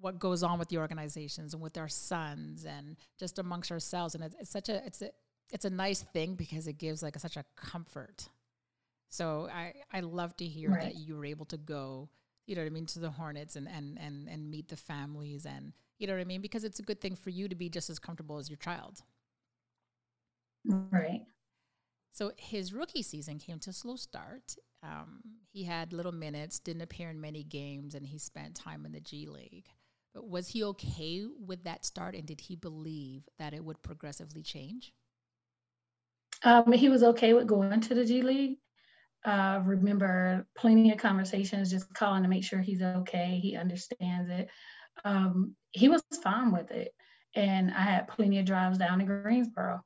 [0.00, 4.14] what goes on with the organizations and with our sons and just amongst ourselves.
[4.14, 5.10] And it's, it's such a it's a
[5.52, 8.28] it's a nice thing because it gives like a, such a comfort.
[9.14, 10.82] So I I love to hear Right.
[10.82, 12.10] that you were able to go.
[12.46, 15.46] You know what I mean to the Hornets and and and and meet the families
[15.46, 17.68] and you know what I mean because it's a good thing for you to be
[17.68, 19.02] just as comfortable as your child.
[20.66, 21.26] Right.
[22.12, 24.56] So his rookie season came to a slow start.
[24.82, 28.92] Um, he had little minutes, didn't appear in many games, and he spent time in
[28.92, 29.68] the G League.
[30.14, 34.42] But was he okay with that start, and did he believe that it would progressively
[34.42, 34.94] change?
[36.44, 38.58] Um, he was okay with going to the G League.
[39.24, 44.48] Uh, remember plenty of conversations, just calling to make sure he's okay, he understands it.
[45.04, 46.92] Um, he was fine with it,
[47.34, 49.80] and I had plenty of drives down to Greensboro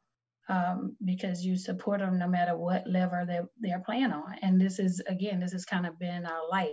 [0.48, 4.35] um, because you support them no matter what lever they they're playing on.
[4.42, 6.68] And this is again, this has kind of been our life.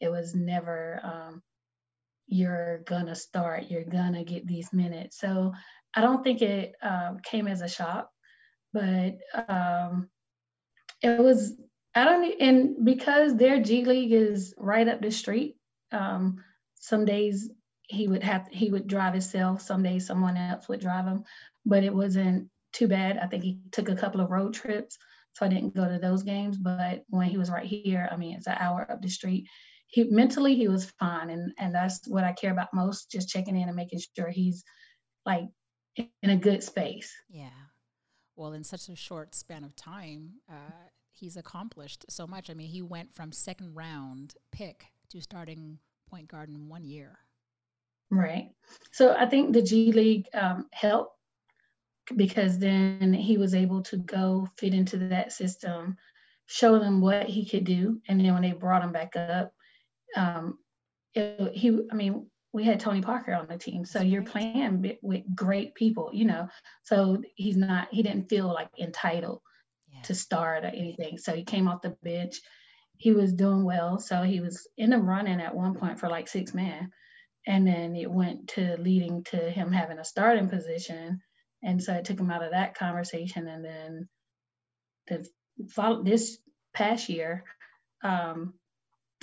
[0.00, 1.42] It was never um,
[2.26, 5.20] you're gonna start, you're gonna get these minutes.
[5.20, 5.52] So
[5.94, 8.10] I don't think it um, came as a shock,
[8.72, 10.08] but um,
[11.02, 11.54] it was.
[11.98, 15.56] I don't, and because their G League is right up the street.
[15.90, 16.44] Um,
[16.76, 17.50] some days
[17.82, 19.62] he would have he would drive himself.
[19.62, 21.24] Some days someone else would drive him,
[21.66, 23.18] but it wasn't too bad.
[23.18, 24.96] I think he took a couple of road trips,
[25.32, 26.56] so I didn't go to those games.
[26.56, 29.48] But when he was right here, I mean, it's an hour up the street.
[29.88, 33.10] He mentally he was fine, and and that's what I care about most.
[33.10, 34.62] Just checking in and making sure he's
[35.26, 35.48] like
[35.96, 37.12] in a good space.
[37.28, 37.48] Yeah.
[38.36, 40.70] Well, in such a short span of time, uh,
[41.18, 42.50] he's accomplished so much.
[42.50, 45.78] I mean, he went from second round pick to starting
[46.08, 47.18] point guard in one year.
[48.10, 48.50] Right.
[48.92, 51.14] So I think the G League um, helped
[52.16, 55.96] because then he was able to go fit into that system,
[56.46, 59.52] show them what he could do, and then when they brought him back up,
[60.16, 60.58] um,
[61.14, 65.22] it, he, I mean, we had Tony Parker on the team, so you're playing with
[65.34, 66.48] great people, you know.
[66.82, 69.42] So he's not, he didn't feel like entitled
[69.98, 70.02] yeah.
[70.04, 71.18] to start or anything.
[71.18, 72.40] So he came off the bench.
[72.96, 76.26] He was doing well, so he was in the running at one point for like
[76.26, 76.90] six man,
[77.46, 81.20] and then it went to leading to him having a starting position
[81.62, 83.48] and so I took him out of that conversation.
[83.48, 84.08] And then
[85.08, 86.38] the this
[86.72, 87.44] past year
[88.02, 88.54] um,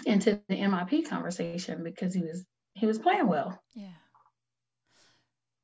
[0.05, 3.61] into the MIP conversation because he was he was playing well.
[3.73, 3.87] Yeah.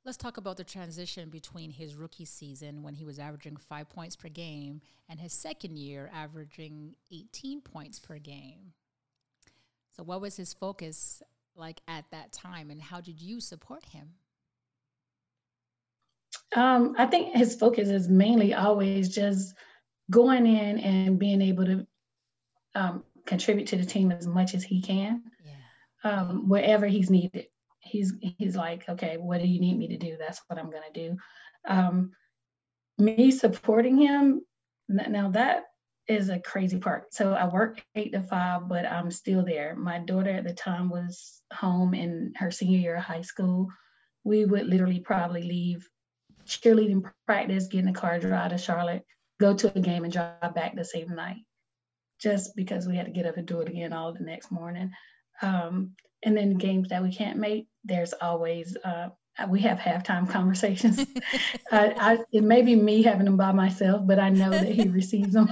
[0.03, 4.15] Let's talk about the transition between his rookie season when he was averaging five points
[4.15, 8.73] per game and his second year averaging 18 points per game.
[9.91, 11.21] So, what was his focus
[11.55, 14.13] like at that time, and how did you support him?
[16.55, 19.53] Um, I think his focus is mainly always just
[20.09, 21.87] going in and being able to
[22.73, 26.11] um, contribute to the team as much as he can, yeah.
[26.11, 27.47] um, wherever he's needed.
[27.81, 30.15] He's he's like, okay, what do you need me to do?
[30.17, 31.17] That's what I'm gonna do.
[31.67, 32.11] Um,
[32.97, 34.41] me supporting him
[34.87, 35.63] now that
[36.07, 37.13] is a crazy part.
[37.13, 39.75] So I work eight to five, but I'm still there.
[39.75, 43.67] My daughter at the time was home in her senior year of high school.
[44.23, 45.87] We would literally probably leave
[46.45, 49.03] cheerleading practice, get in a car, drive to Charlotte,
[49.39, 51.37] go to a game and drive back the same night,
[52.19, 54.91] just because we had to get up and do it again all the next morning.
[55.41, 55.91] Um,
[56.23, 59.09] and then games that we can't make, there's always uh,
[59.49, 61.05] we have halftime conversations.
[61.71, 64.87] I, I, it may be me having them by myself, but I know that he
[64.87, 65.49] receives them.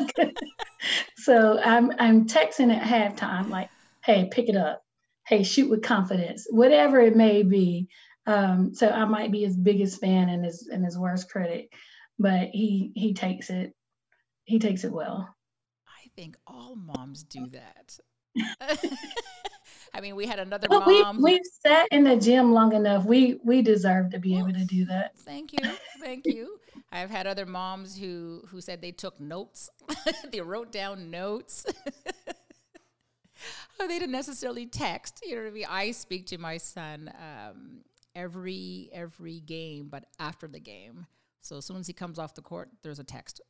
[1.18, 3.70] so I'm I'm texting at halftime like,
[4.04, 4.84] "Hey, pick it up.
[5.28, 6.48] Hey, shoot with confidence.
[6.50, 7.88] Whatever it may be."
[8.26, 11.74] Um, so I might be his biggest fan and his and his worst critic,
[12.20, 13.74] but he he takes it
[14.44, 15.30] he takes it well.
[15.88, 18.00] I think all moms do that.
[19.94, 21.18] I mean, we had another well, mom.
[21.18, 23.06] We we've sat in the gym long enough.
[23.06, 25.18] We we deserve to be able to do that.
[25.20, 26.60] Thank you, thank you.
[26.92, 29.70] I've had other moms who who said they took notes.
[30.32, 31.66] they wrote down notes.
[33.80, 35.22] oh, they didn't necessarily text.
[35.26, 35.66] You know what I mean?
[35.70, 37.82] I speak to my son um,
[38.16, 41.06] every every game, but after the game.
[41.42, 43.42] So as soon as he comes off the court, there's a text,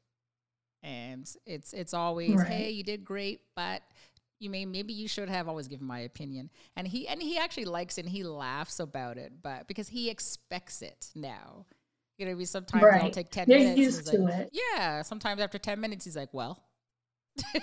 [0.84, 2.48] and it's it's always, right.
[2.48, 3.82] "Hey, you did great, but
[4.40, 7.66] you may maybe you should have always given my opinion." And he and he actually
[7.66, 11.66] likes it and he laughs about it, but because he expects it now.
[12.18, 13.02] You know, sometimes right.
[13.02, 13.80] I'll take 10 They're minutes.
[13.80, 14.50] Used to like, it.
[14.52, 15.04] Yeah.
[15.04, 16.62] Sometimes after 10 minutes, he's like, well,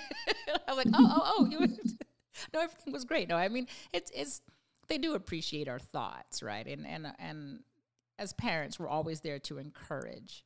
[0.67, 1.59] I'm like, oh, oh, oh, you,
[2.55, 3.29] no, everything was great.
[3.29, 4.41] No, I mean, it's, it's,
[4.87, 6.65] they do appreciate our thoughts, right?
[6.65, 7.59] And and and
[8.19, 10.43] as parents, we're always there to encourage.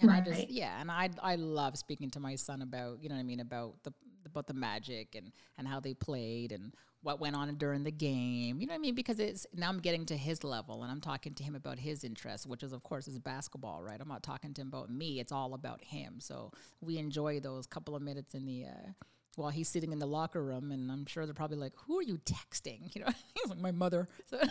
[0.00, 0.22] And right.
[0.22, 3.20] I just yeah, and I I love speaking to my son about you know what
[3.20, 3.92] I mean about the
[4.32, 8.60] about the magic and and how they played and what went on during the game.
[8.60, 8.94] You know what I mean?
[8.94, 12.04] Because it's now I'm getting to his level and I'm talking to him about his
[12.04, 14.00] interests, which is of course is basketball, right?
[14.00, 15.20] I'm not talking to him about me.
[15.20, 16.20] It's all about him.
[16.20, 18.92] So we enjoy those couple of minutes in the uh,
[19.36, 22.02] while he's sitting in the locker room, and I'm sure they're probably like, "Who are
[22.02, 24.38] you texting?" You know, he's like, "My mother." So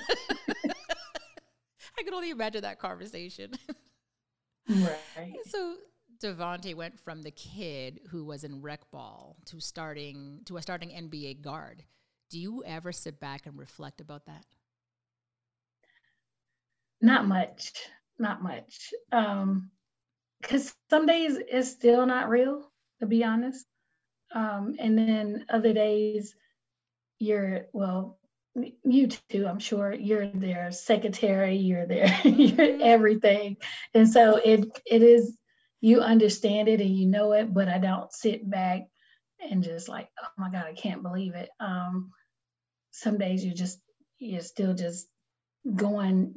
[2.00, 3.52] I can only imagine that conversation.
[4.70, 5.36] right.
[5.46, 5.76] So
[6.21, 10.89] Devonte went from the kid who was in rec ball to starting to a starting
[10.89, 11.84] NBA guard.
[12.29, 14.45] Do you ever sit back and reflect about that?
[17.01, 17.73] Not much.
[18.19, 18.93] Not much.
[19.12, 19.71] Um,
[20.41, 23.65] because some days it's still not real, to be honest.
[24.34, 26.36] Um, and then other days,
[27.19, 28.17] you're, well,
[28.84, 32.81] you too, I'm sure you're their secretary, you're their, you're mm-hmm.
[32.81, 33.57] everything.
[33.93, 35.38] And so it it is,
[35.82, 38.84] you understand it and you know it, but I don't sit back
[39.39, 41.50] and just like, oh my God, I can't believe it.
[41.60, 42.12] Um,
[42.92, 43.79] some days you just,
[44.19, 45.08] you're still just
[45.75, 46.36] going,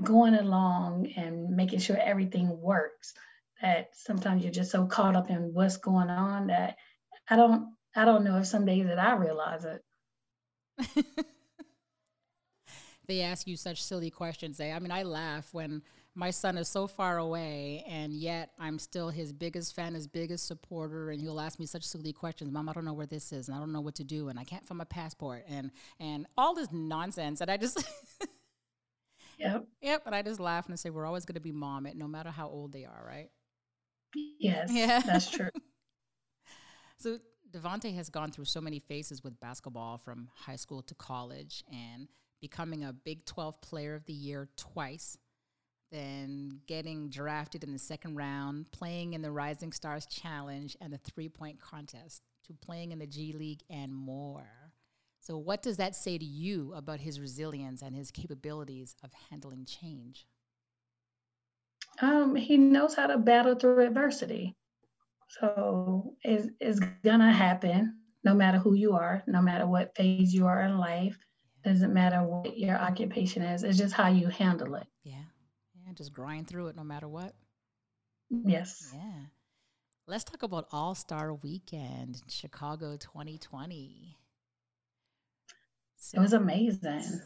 [0.00, 3.14] going along and making sure everything works
[3.62, 6.76] that sometimes you're just so caught up in what's going on that
[7.28, 9.84] I don't I don't know if some days that I realize it.
[13.06, 14.58] they ask you such silly questions.
[14.58, 15.82] They, I mean, I laugh when
[16.20, 20.46] my son is so far away, and yet I'm still his biggest fan, his biggest
[20.46, 22.52] supporter, and he'll ask me such silly questions.
[22.52, 24.38] Mom, I don't know where this is, and I don't know what to do, and
[24.38, 27.40] I can't find my passport, and and all this nonsense.
[27.40, 27.82] And I just,
[29.38, 30.02] yep, yep.
[30.04, 32.30] And I just laugh and say, we're always going to be mom, it no matter
[32.30, 33.30] how old they are, right?
[34.14, 35.50] Yes, yeah, that's true.
[36.98, 37.16] So
[37.50, 42.08] Devonte has gone through so many phases with basketball from high school to college and
[42.42, 45.16] becoming a Big 12 player of the year twice,
[45.90, 50.98] then getting drafted in the second round, playing in the Rising Stars Challenge and the
[50.98, 54.72] three point contest, to playing in the G League and more.
[55.20, 59.66] So, what does that say to you about his resilience and his capabilities of handling
[59.66, 60.26] change?
[62.00, 64.56] Um, he knows how to battle through adversity.
[65.28, 70.46] So it's, it's gonna happen no matter who you are, no matter what phase you
[70.46, 71.16] are in life.
[71.62, 73.62] Doesn't matter what your occupation is.
[73.62, 74.86] It's just how you handle it.
[75.04, 75.19] Yeah.
[75.90, 75.94] Yeah.
[75.96, 77.34] Just grind through it no matter what.
[78.30, 78.92] Yes.
[78.94, 79.26] Yeah.
[80.06, 84.16] Let's talk about All Star Weekend, Chicago 2020.
[85.96, 87.20] So, it was amazing.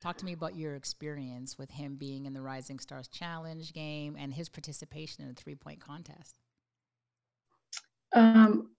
[0.00, 4.16] Talk to me about your experience with him being in the Rising Stars Challenge game
[4.18, 6.36] and his participation in the three point contest.
[8.14, 8.70] Um,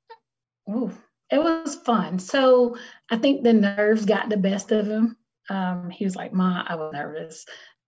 [0.69, 0.91] ooh,
[1.29, 2.19] it was fun.
[2.19, 2.77] So
[3.09, 5.17] I think the nerves got the best of him.
[5.49, 7.45] Um, he was like, "Ma, I was nervous,"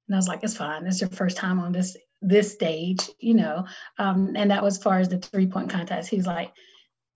[0.08, 0.86] and I was like, "It's fine.
[0.86, 3.66] It's your first time on this this stage, you know."
[3.98, 6.10] Um, and that was as far as the three point contest.
[6.10, 6.54] He's like,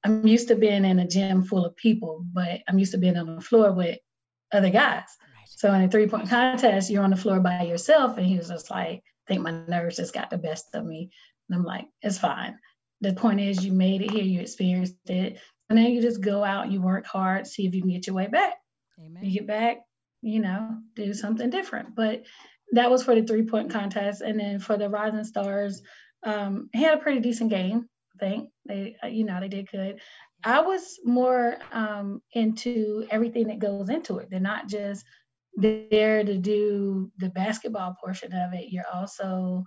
[0.03, 3.17] "I'm used to being in a gym full of people, but I'm used to being
[3.17, 3.97] on the floor with
[4.51, 5.05] other guys."
[5.59, 8.17] So in a three point contest, you're on the floor by yourself.
[8.17, 11.11] And he was just like, I think my nerves just got the best of me.
[11.49, 12.57] And I'm like, it's fine.
[13.01, 15.37] The point is, you made it here, you experienced it.
[15.69, 18.15] And then you just go out, you work hard, see if you can get your
[18.15, 18.53] way back.
[18.99, 19.21] Amen.
[19.21, 19.77] You get back,
[20.21, 21.93] you know, do something different.
[21.93, 22.23] But
[22.73, 24.21] that was for the three point contest.
[24.21, 25.81] And then for the Rising Stars,
[26.23, 27.87] um, he had a pretty decent game.
[28.15, 29.99] I think they, uh, you know, they did good.
[30.43, 34.29] I was more um, into everything that goes into it.
[34.29, 35.05] They're not just
[35.55, 39.65] there to do the basketball portion of it, you're also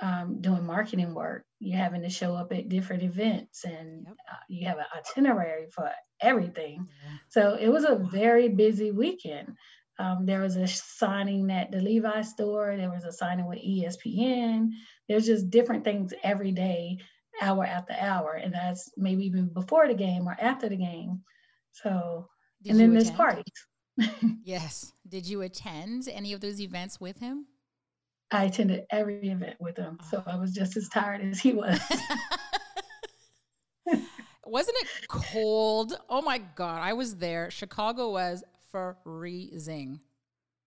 [0.00, 1.44] um, doing marketing work.
[1.58, 5.90] You're having to show up at different events and uh, you have an itinerary for
[6.20, 6.86] everything.
[7.28, 9.56] So it was a very busy weekend.
[9.98, 14.70] Um, there was a signing at the Levi store, there was a signing with ESPN.
[15.08, 16.98] There's just different things every day,
[17.40, 18.32] hour after hour.
[18.34, 21.22] And that's maybe even before the game or after the game.
[21.72, 22.28] So,
[22.62, 23.16] Did and then there's attend?
[23.18, 23.44] parties.
[24.44, 24.92] Yes.
[25.08, 27.46] Did you attend any of those events with him?
[28.30, 31.80] I attended every event with him, so I was just as tired as he was.
[34.44, 35.94] Wasn't it cold?
[36.08, 36.80] Oh my God.
[36.80, 37.50] I was there.
[37.50, 38.44] Chicago was
[39.02, 40.00] freezing.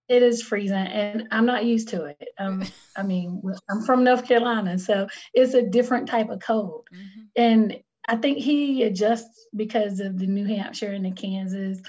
[0.07, 2.29] it is freezing, and I'm not used to it.
[2.39, 2.63] Um,
[2.95, 7.27] I mean, I'm from North Carolina, so it's a different type of cold, Mhm.
[7.35, 11.79] and I think he adjusts because of the New Hampshire and the Kansas.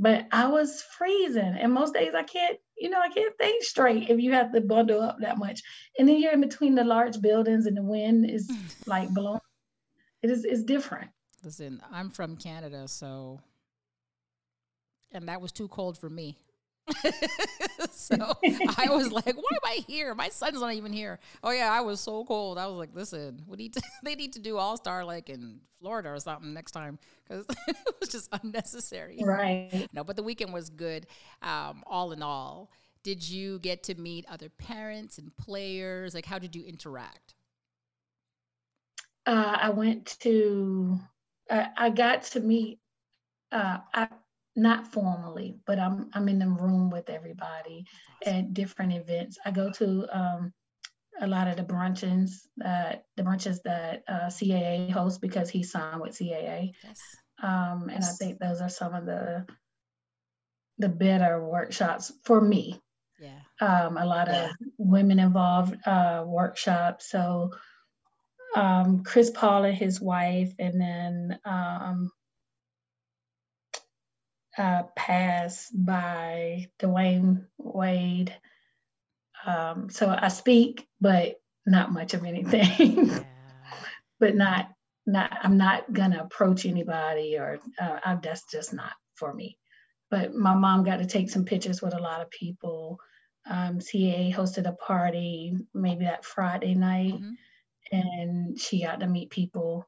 [0.00, 4.10] But I was freezing, and most days I can't, you know, I can't think straight
[4.10, 5.60] if you have to bundle up that much.
[5.98, 8.48] And then you're in between the large buildings, and the wind is
[8.86, 9.40] like blowing.
[10.22, 11.10] It is, it's different.
[11.44, 13.40] Listen, I'm from Canada, so
[15.12, 16.38] and that was too cold for me.
[17.90, 18.16] so
[18.78, 20.14] I was like, "Why am I here?
[20.14, 22.56] My son's not even here." Oh yeah, I was so cold.
[22.56, 25.60] I was like, "Listen, we need to, they need to do All Star like in
[25.80, 26.98] Florida or something next time
[27.28, 29.86] because it was just unnecessary." Right.
[29.92, 31.06] No, but the weekend was good.
[31.42, 32.70] Um, all in all,
[33.02, 36.14] did you get to meet other parents and players?
[36.14, 37.34] Like, how did you interact?
[39.28, 40.98] uh, I went to,
[41.50, 42.80] uh, I got to meet,
[43.52, 44.08] uh, I,
[44.56, 47.86] not formally, but I'm I'm in the room with everybody
[48.26, 49.38] at different events.
[49.44, 50.52] I go to um,
[51.20, 56.00] a lot of the brunches that the brunches that uh, CAA hosts because he signed
[56.00, 57.16] with CAA, Yes.
[57.42, 59.46] um, and I think those are some of the
[60.78, 62.80] the better workshops for me
[63.18, 63.40] Yeah.
[63.60, 67.10] um, a lot of women involved uh, workshops.
[67.10, 67.50] So
[68.54, 72.10] um, Chris Paul and his wife, and then um,
[74.58, 78.34] uh, passed by Dwyane Wade.
[79.46, 83.10] Um, so I speak, but not much of anything.
[83.10, 83.24] Yeah.
[84.20, 84.68] but not
[85.06, 89.58] not I'm not gonna approach anybody or uh, I, that's just not for me.
[90.10, 92.98] But my mom got to take some pictures with a lot of people.
[93.48, 97.34] Um, CA hosted a party maybe that Friday night, Mhm.
[97.92, 99.86] and she got to meet people,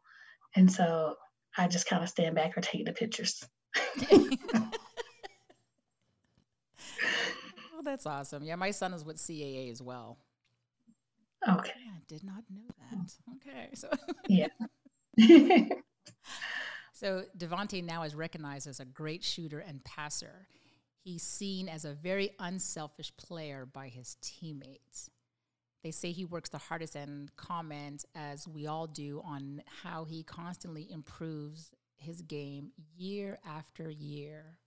[0.55, 1.17] and so
[1.57, 3.43] I just kind of stand back or take the pictures.
[4.13, 4.29] Oh,
[7.85, 8.43] that's awesome.
[8.43, 10.19] Yeah, my son is with CAA as well.
[11.49, 12.97] Okay, Yeah, I did not know that.
[12.97, 13.37] Hmm.
[13.37, 13.89] Okay, so
[14.29, 14.49] yeah.
[16.93, 20.47] so Devonte now is recognized as a great shooter and passer.
[21.03, 25.09] He's seen as a very unselfish player by his teammates.
[25.83, 30.23] they say he works the hardest and comment, as we all do, on how he
[30.23, 31.71] constantly improves
[32.01, 34.59] his game year after year.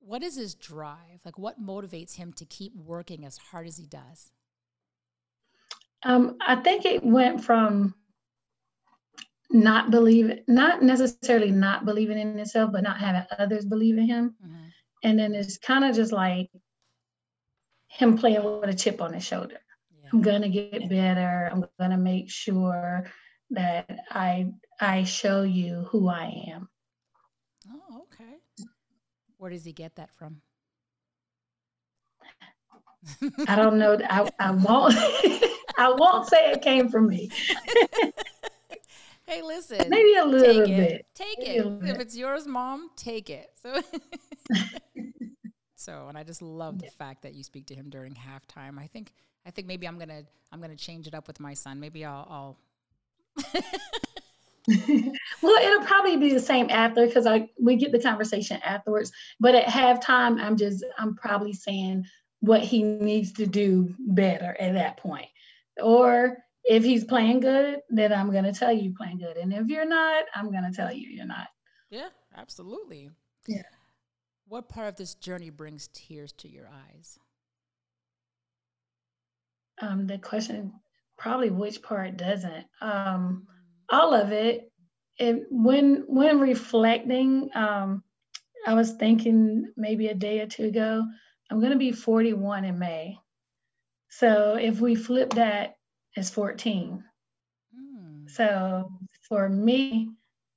[0.00, 1.20] What is his drive?
[1.24, 4.30] Like, what motivates him to keep working as hard as he does?
[6.02, 7.94] Um, I think it went from
[9.50, 14.34] not believing, not necessarily not believing in himself, but not having others believe in him.
[14.44, 14.64] Mm-hmm.
[15.04, 16.50] And then it's kind of just like
[17.88, 19.60] him playing with a chip on his shoulder.
[20.02, 20.08] Yeah.
[20.12, 21.48] I'm gonna get better.
[21.50, 23.06] I'm gonna make sure
[23.54, 26.68] that I I show you who I am.
[27.70, 28.66] Oh, okay.
[29.38, 30.40] Where does he get that from?
[33.46, 33.98] I don't know.
[34.08, 34.94] I, I won't
[35.78, 37.30] I won't say it came from me.
[39.26, 39.90] hey, listen.
[39.90, 40.92] Maybe a little take bit.
[40.92, 41.06] It.
[41.14, 41.90] Take Maybe it.
[41.90, 43.50] If it's yours, mom, take it.
[43.62, 43.82] So
[45.76, 48.78] So, and I just love the fact that you speak to him during halftime.
[48.78, 49.12] I think
[49.44, 51.78] I think maybe I'm gonna I'm gonna change it up with my son.
[51.80, 52.26] Maybe I'll.
[52.30, 52.58] I'll
[54.66, 59.12] well, it'll probably be the same after because I we get the conversation afterwards.
[59.40, 62.04] But at halftime, I'm just I'm probably saying
[62.40, 65.28] what he needs to do better at that point.
[65.82, 69.36] Or if he's playing good, then I'm gonna tell you playing good.
[69.36, 71.48] And if you're not, I'm gonna tell you you're not.
[71.90, 73.10] Yeah, absolutely.
[73.46, 73.62] Yeah.
[74.46, 77.18] What part of this journey brings tears to your eyes?
[79.80, 80.72] Um, the question
[81.16, 82.66] probably which part doesn't.
[82.80, 83.46] Um,
[83.90, 84.70] all of it.
[85.18, 88.02] And when when reflecting, um,
[88.66, 91.04] I was thinking maybe a day or two ago,
[91.50, 93.18] I'm going to be 41 in May.
[94.08, 95.76] So if we flip that,
[96.16, 97.04] it's 14.
[97.76, 98.30] Mm.
[98.30, 98.90] So
[99.28, 100.10] for me,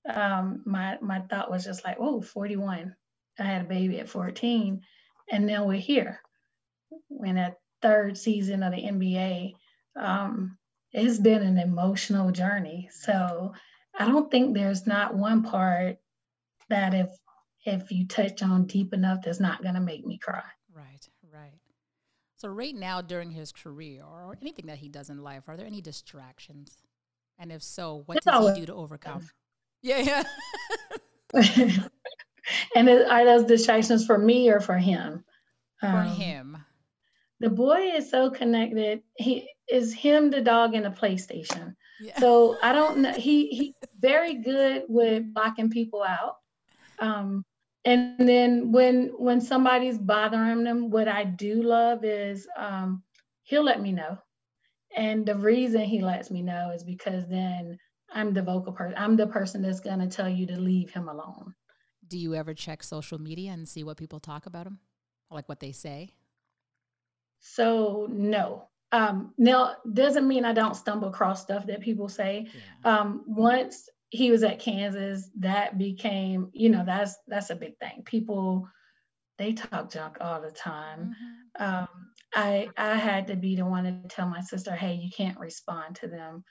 [0.10, 2.96] um, my my thought was just like, oh, 41.
[3.40, 4.82] I had a baby at 14,
[5.32, 6.20] and now we're here.
[7.24, 9.54] In that third season of the NBA,
[10.00, 10.58] um,
[10.92, 12.90] it's been an emotional journey.
[12.92, 13.54] So
[13.98, 15.98] I don't think there's not one part
[16.70, 17.10] that if
[17.66, 20.44] if you touch on deep enough, that's not going to make me cry.
[20.74, 21.60] Right, right.
[22.38, 25.66] So right now, during his career or anything that he does in life, are there
[25.66, 26.78] any distractions?
[27.38, 29.28] And if so, what does he do to overcome?
[29.82, 30.24] Yeah, yeah.
[32.76, 35.26] and are those distractions for me or for him?
[35.80, 36.58] For um, him.
[37.40, 39.02] The boy is so connected.
[39.18, 41.76] He is him, the dog, and a PlayStation.
[42.00, 42.20] Yeah.
[42.20, 43.14] So I don't know.
[43.14, 46.36] He he's very good with blocking people out.
[47.00, 47.44] Um,
[47.86, 53.04] and then when when somebody's bothering them, what I do love is um,
[53.44, 54.18] he'll let me know.
[54.96, 57.78] And the reason he lets me know is because then
[58.12, 58.96] I'm the vocal person.
[58.98, 61.54] I'm the person that's gonna tell you to leave him alone.
[62.08, 64.80] Do you ever check social media and see what people talk about him?
[65.30, 66.12] Like what they say?
[67.40, 68.70] So no.
[68.92, 72.48] Um, now doesn't mean I don't stumble across stuff that people say.
[72.84, 73.00] Yeah.
[73.00, 78.04] Um, once he was at Kansas, that became, you know, that's that's a big thing.
[78.06, 78.70] People
[79.38, 81.14] they talk junk all the time.
[81.60, 81.64] Mm-hmm.
[81.64, 81.88] Um,
[82.34, 85.98] I I had to be the one to tell my sister, hey, you can't respond
[85.98, 86.44] to them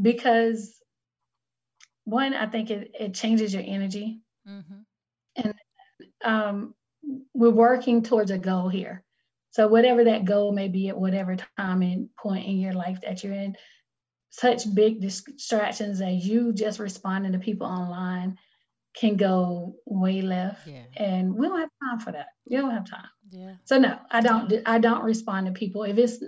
[0.00, 0.74] because
[2.04, 4.20] one, I think it, it changes your energy.
[4.48, 4.80] Mm-hmm
[5.36, 5.54] and
[6.24, 6.74] um,
[7.34, 9.02] we're working towards a goal here.
[9.52, 13.22] So whatever that goal may be at whatever time and point in your life that
[13.22, 13.56] you're in,
[14.30, 18.38] such big distractions as you just responding to people online
[18.94, 20.66] can go way left.
[20.66, 20.84] Yeah.
[20.96, 22.28] And we don't have time for that.
[22.48, 23.08] We don't have time.
[23.30, 23.54] Yeah.
[23.64, 25.82] So no, I don't I don't respond to people.
[25.84, 26.22] If it's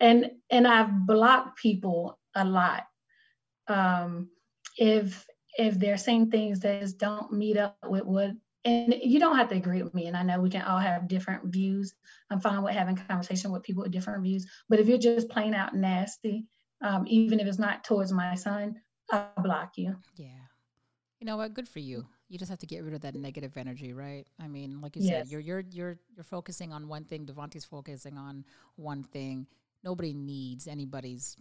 [0.00, 2.84] and and I've blocked people a lot.
[3.68, 4.30] Um
[4.76, 5.24] if
[5.56, 8.32] if they're saying things that just don't meet up with what
[8.64, 11.08] and you don't have to agree with me and i know we can all have
[11.08, 11.94] different views.
[12.30, 15.54] I'm fine with having conversation with people with different views but if you're just plain
[15.54, 16.46] out nasty
[16.82, 18.76] um, even if it's not towards my son
[19.10, 19.96] i'll block you.
[20.16, 20.28] Yeah.
[21.20, 21.54] You know what?
[21.54, 22.06] Good for you.
[22.28, 24.26] You just have to get rid of that negative energy right?
[24.40, 25.24] I mean like you yes.
[25.24, 27.26] said you're you're you're you're focusing on one thing.
[27.26, 28.44] Devonte's focusing on
[28.76, 29.46] one thing.
[29.82, 31.36] Nobody needs anybody's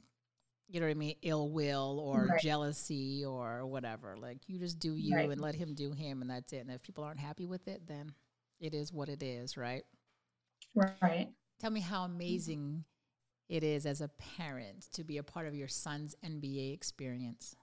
[0.68, 2.41] you know what I mean, ill will or right.
[2.41, 4.16] jealousy or whatever.
[4.20, 5.30] Like you just do you right.
[5.30, 6.59] and let him do him and that's it.
[6.59, 8.14] And if people aren't happy with it, then
[8.59, 9.84] it is what it is, right?
[10.76, 11.30] Right.
[11.59, 12.86] Tell me how amazing
[13.49, 17.55] it is as a parent to be a part of your son's NBA experience.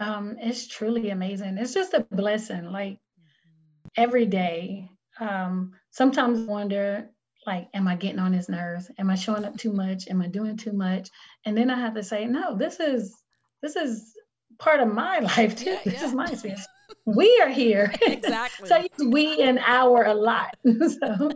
[0.00, 1.58] Um, it's truly amazing.
[1.58, 2.72] It's just a blessing.
[2.72, 4.02] Like mm-hmm.
[4.02, 4.90] every day.
[5.18, 7.10] Um, sometimes wonder
[7.46, 8.90] like am i getting on his nerves?
[8.98, 10.08] Am i showing up too much?
[10.08, 11.08] Am i doing too much?
[11.44, 13.14] And then i have to say no this is
[13.62, 14.14] this is
[14.58, 15.70] part of my life too.
[15.70, 16.06] Yeah, this yeah.
[16.06, 16.66] is my experience.
[17.04, 17.92] We are here.
[18.02, 18.68] Exactly.
[18.68, 20.56] So we an hour a lot.
[21.00, 21.30] So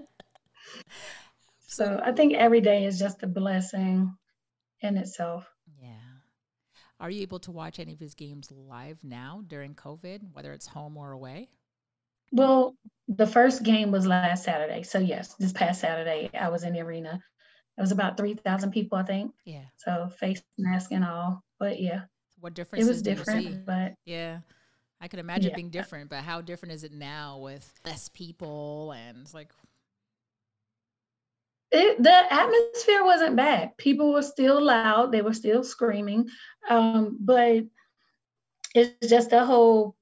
[1.66, 4.16] So I think every day is just a blessing
[4.80, 5.46] in itself.
[5.80, 5.88] Yeah.
[7.00, 10.66] Are you able to watch any of his games live now during COVID, whether it's
[10.66, 11.48] home or away?
[12.34, 12.74] Well,
[13.06, 14.82] the first game was last Saturday.
[14.82, 17.22] So yes, this past Saturday I was in the arena.
[17.78, 19.32] It was about three thousand people, I think.
[19.44, 19.64] Yeah.
[19.76, 21.42] So face mask and all.
[21.58, 22.02] But yeah,
[22.40, 22.90] What difference you see?
[22.90, 23.66] It was different.
[23.66, 24.40] But Yeah.
[25.00, 25.54] I could imagine Yeah.
[25.54, 29.50] being different, but how different is it now with less people and it's like
[31.72, 33.76] it, the atmosphere wasn't bad.
[33.76, 35.12] People were still loud.
[35.12, 36.28] They were still screaming.
[36.70, 37.64] Um, but
[38.74, 39.94] it's just a whole.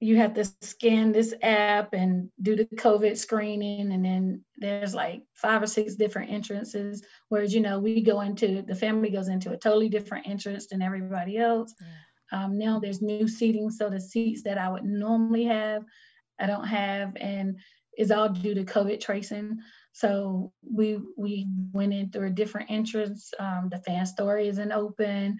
[0.00, 5.22] You have to scan this app and do the COVID screening, and then there's like
[5.34, 7.02] five or six different entrances.
[7.28, 10.82] Whereas you know we go into the family goes into a totally different entrance than
[10.82, 11.72] everybody else.
[12.32, 15.84] Um, now there's new seating, so the seats that I would normally have,
[16.40, 17.58] I don't have, and
[17.92, 19.58] it's all due to COVID tracing.
[19.92, 23.32] So we we went in through a different entrance.
[23.38, 25.38] Um, the fan story isn't open.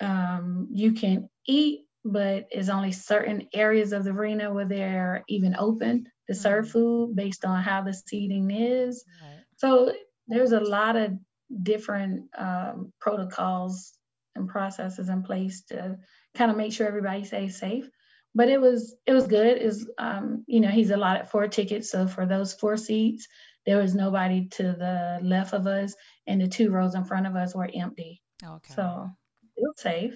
[0.00, 5.54] Um, you can eat, but it's only certain areas of the arena where they're even
[5.56, 6.70] open to serve Mhm.
[6.72, 9.04] food based on how the seating is.
[9.22, 9.44] Right.
[9.56, 9.92] So
[10.26, 11.18] there's a lot of
[11.62, 13.94] different um, protocols
[14.34, 15.98] and processes in place to
[16.34, 17.88] kind of make sure everybody stays safe.
[18.34, 19.56] But it was it was good.
[19.60, 23.26] Is um, you know he's allotted four tickets, so for those four seats,
[23.66, 25.96] there was nobody to the left of us,
[26.26, 28.22] and the two rows in front of us were empty.
[28.44, 28.74] Okay.
[28.74, 29.10] So
[29.56, 30.14] it was safe.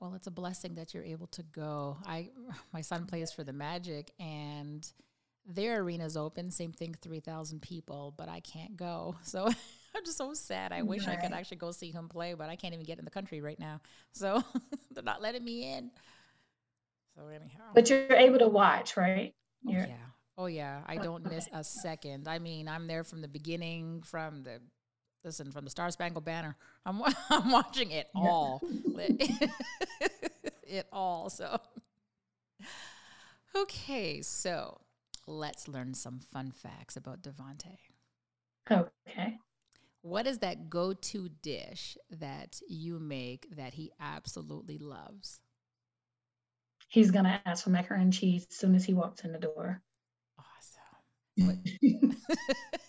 [0.00, 1.96] Well, it's a blessing that you're able to go.
[2.04, 2.30] I
[2.72, 4.86] my son plays for the Magic and
[5.48, 9.16] their arena's open, same thing, 3,000 people, but I can't go.
[9.24, 10.72] So I'm just so sad.
[10.72, 13.06] I wish I could actually go see him play, but I can't even get in
[13.06, 13.80] the country right now.
[14.12, 14.42] So
[14.90, 15.90] they're not letting me in.
[17.16, 17.70] So anyhow.
[17.74, 19.34] But you're able to watch, right?
[19.66, 19.86] Oh, yeah.
[20.36, 20.82] Oh yeah.
[20.84, 22.28] I don't miss a second.
[22.28, 24.60] I mean, I'm there from the beginning, from the
[25.26, 26.56] listen, from the Star Spangled Banner.
[26.86, 28.62] I'm I'm watching it all.
[30.62, 31.28] it all.
[31.28, 31.60] So
[33.56, 34.80] Okay, so
[35.26, 37.78] let's learn some fun facts about Devonte.
[38.70, 39.38] Okay.
[40.02, 45.40] What is that go-to dish that you make that he absolutely loves?
[46.88, 49.82] He's gonna ask for macaroni and cheese as soon as he walks in the door.
[50.38, 51.62] Awesome.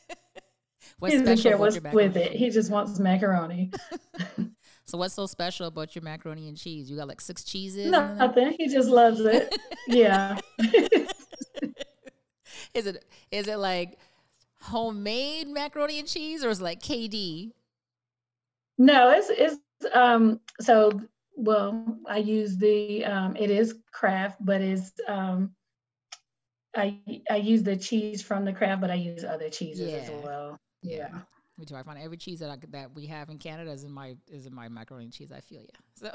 [1.00, 2.32] What, what's he doesn't care what's with it.
[2.32, 3.72] He just wants macaroni.
[4.88, 6.90] So what's so special about your macaroni and cheese?
[6.90, 7.92] You got like six cheeses?
[7.92, 8.56] Nothing.
[8.58, 9.54] He just loves it.
[9.88, 10.38] Yeah.
[12.74, 13.98] is it is it like
[14.60, 17.52] homemade macaroni and cheese or is it like KD?
[18.78, 19.58] No, it's it's
[19.94, 20.92] um so
[21.36, 25.54] well I use the um it is Kraft, but it's um
[26.76, 30.60] I I use the cheese from the Kraft, but I use other cheeses as well.
[30.88, 31.20] Yeah.
[31.58, 31.76] Me too.
[31.76, 34.46] I find every cheese that I, that we have in Canada is in my is
[34.46, 35.32] in my macaroni and cheese.
[35.32, 35.70] I feel you.
[35.96, 36.12] So,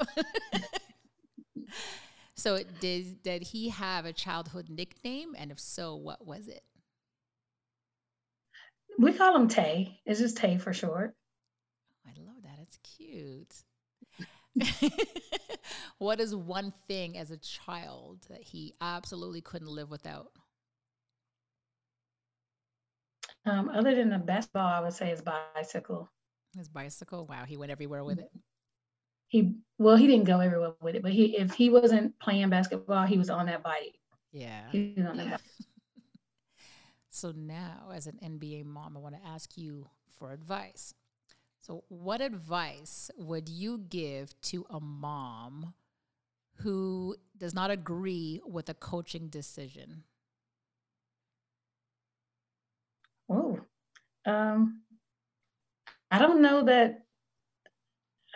[2.35, 6.63] so did did he have a childhood nickname, and if so, what was it?
[8.97, 9.99] We call him Tay.
[10.05, 11.13] It's just Tay for short.
[12.07, 12.59] I love that.
[12.61, 13.53] It's cute.
[15.97, 20.31] what is one thing as a child that he absolutely couldn't live without?
[23.45, 26.09] Um, other than the basketball, I would say his bicycle.
[26.55, 27.25] His bicycle.
[27.25, 28.31] Wow, he went everywhere with it.
[29.27, 33.05] He well, he didn't go everywhere with it, but he if he wasn't playing basketball,
[33.05, 33.97] he was on that bike.
[34.31, 34.69] Yeah.
[34.71, 35.39] He was on that bike.
[37.09, 39.87] So now, as an NBA mom, I want to ask you
[40.17, 40.95] for advice.
[41.61, 45.75] So, what advice would you give to a mom
[46.55, 50.05] who does not agree with a coaching decision?
[53.29, 53.59] Oh,
[54.25, 54.81] um,
[56.11, 56.99] I don't know that.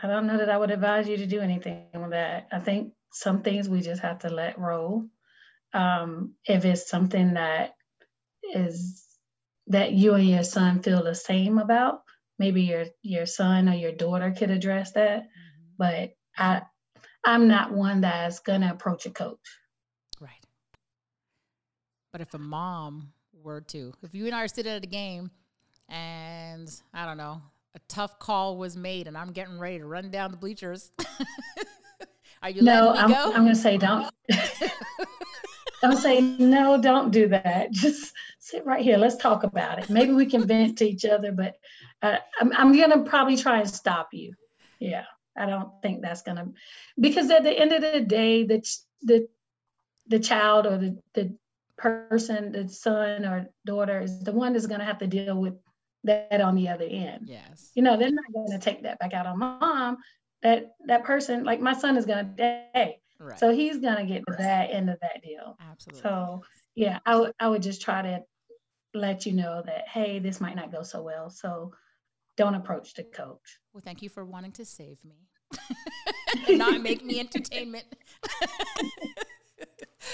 [0.02, 2.48] I don't know that I would advise you to do anything with that.
[2.52, 5.06] I think some things we just have to let roll.
[5.74, 7.76] Um, if it's something that
[8.54, 9.04] is
[9.68, 12.02] that you and your son feel the same about,
[12.40, 15.28] maybe your your son or your daughter could address that.
[15.78, 16.62] But I,
[17.24, 19.40] I'm not one that's gonna approach a coach.
[20.20, 20.44] Right.
[22.12, 25.32] But if a mom were to, if you and I are sitting at a game
[25.90, 27.42] and I don't know,
[27.76, 30.92] a tough call was made and I'm getting ready to run down the bleachers,
[32.42, 33.32] are you No, I'm, go?
[33.34, 34.10] I'm gonna say don't.
[35.84, 37.72] I'm gonna say no, don't do that.
[37.72, 38.98] Just sit right here.
[38.98, 39.90] Let's talk about it.
[39.90, 41.56] Maybe we can vent to each other, but
[42.02, 44.34] uh, I'm, I'm gonna probably try and stop you.
[44.80, 45.06] Yeah,
[45.38, 46.48] I don't think that's gonna
[47.00, 48.68] because at the end of the day, the
[49.04, 49.28] the
[50.08, 51.36] the child or the the
[51.78, 55.54] person, the son or daughter is the one that's gonna have to deal with
[56.08, 57.28] that on the other end.
[57.28, 57.72] Yes.
[57.76, 59.98] You know, they're not going to take that back out on mom.
[60.44, 62.44] That that person, like my son, is going to
[62.74, 63.40] hey, Right.
[63.40, 65.58] so he's going to get to that end of that deal.
[65.60, 66.02] Absolutely.
[66.02, 66.44] So
[66.76, 68.24] yeah, I would I would just try to
[68.94, 71.30] let you know that hey, this might not go so well.
[71.30, 71.74] So
[72.36, 73.60] don't approach the coach.
[73.74, 75.28] Well, thank you for wanting to save me
[76.50, 77.86] not make me entertainment.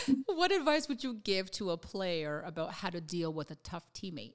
[0.25, 3.91] what advice would you give to a player about how to deal with a tough
[3.93, 4.33] teammate?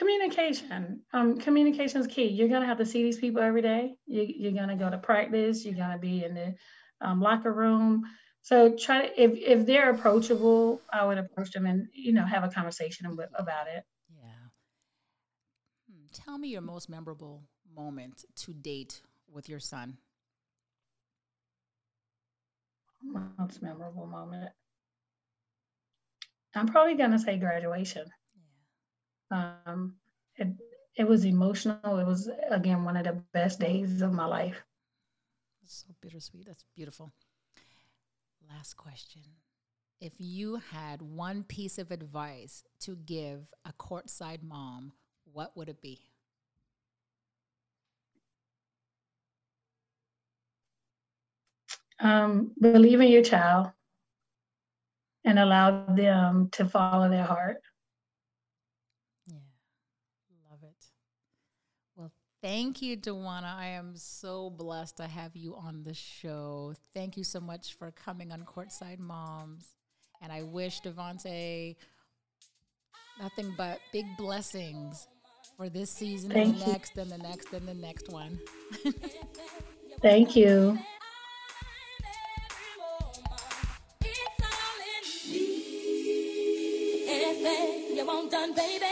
[0.00, 1.02] Communication.
[1.12, 2.28] Um, communication is key.
[2.28, 3.96] You're gonna have to see these people every day.
[4.06, 5.62] You, you're gonna go to practice.
[5.62, 6.54] You're gonna be in the
[7.02, 8.04] um, locker room.
[8.40, 12.44] So try to if if they're approachable, I would approach them and you know have
[12.44, 13.84] a conversation ab- about it.
[14.16, 14.48] Yeah.
[15.92, 19.98] Hmm, Tell me your most memorable moment to date with your son.
[23.02, 24.50] Most memorable moment.
[26.54, 28.06] I'm probably gonna say graduation.
[29.30, 29.94] Um,
[30.36, 30.48] it
[30.96, 31.98] it was emotional.
[31.98, 34.62] It was again one of the best days of my life.
[35.66, 36.46] So bittersweet.
[36.46, 37.12] That's beautiful.
[38.48, 39.22] Last question.
[40.00, 44.92] If you had one piece of advice to give a courtside mom,
[45.32, 46.00] what would it be?
[52.00, 53.70] Um, believe in your child
[55.24, 57.58] and allow them to follow their heart.
[59.26, 59.36] Yeah.
[60.50, 60.84] Love it.
[61.94, 62.10] Well,
[62.42, 63.56] thank you, Dewana.
[63.56, 66.74] I am so blessed to have you on the show.
[66.94, 69.74] Thank you so much for coming on Courtside Moms.
[70.22, 71.76] And I wish Devonte
[73.20, 75.06] nothing but big blessings
[75.56, 76.72] for this season and the you.
[76.72, 78.38] next and the next and the next one.
[80.00, 80.78] Thank you.
[84.02, 87.04] It's all in me.
[87.08, 88.84] Anything you want done, baby,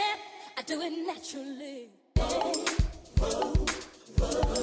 [0.57, 1.98] I do it naturally
[3.19, 3.53] whoa,
[4.19, 4.58] whoa.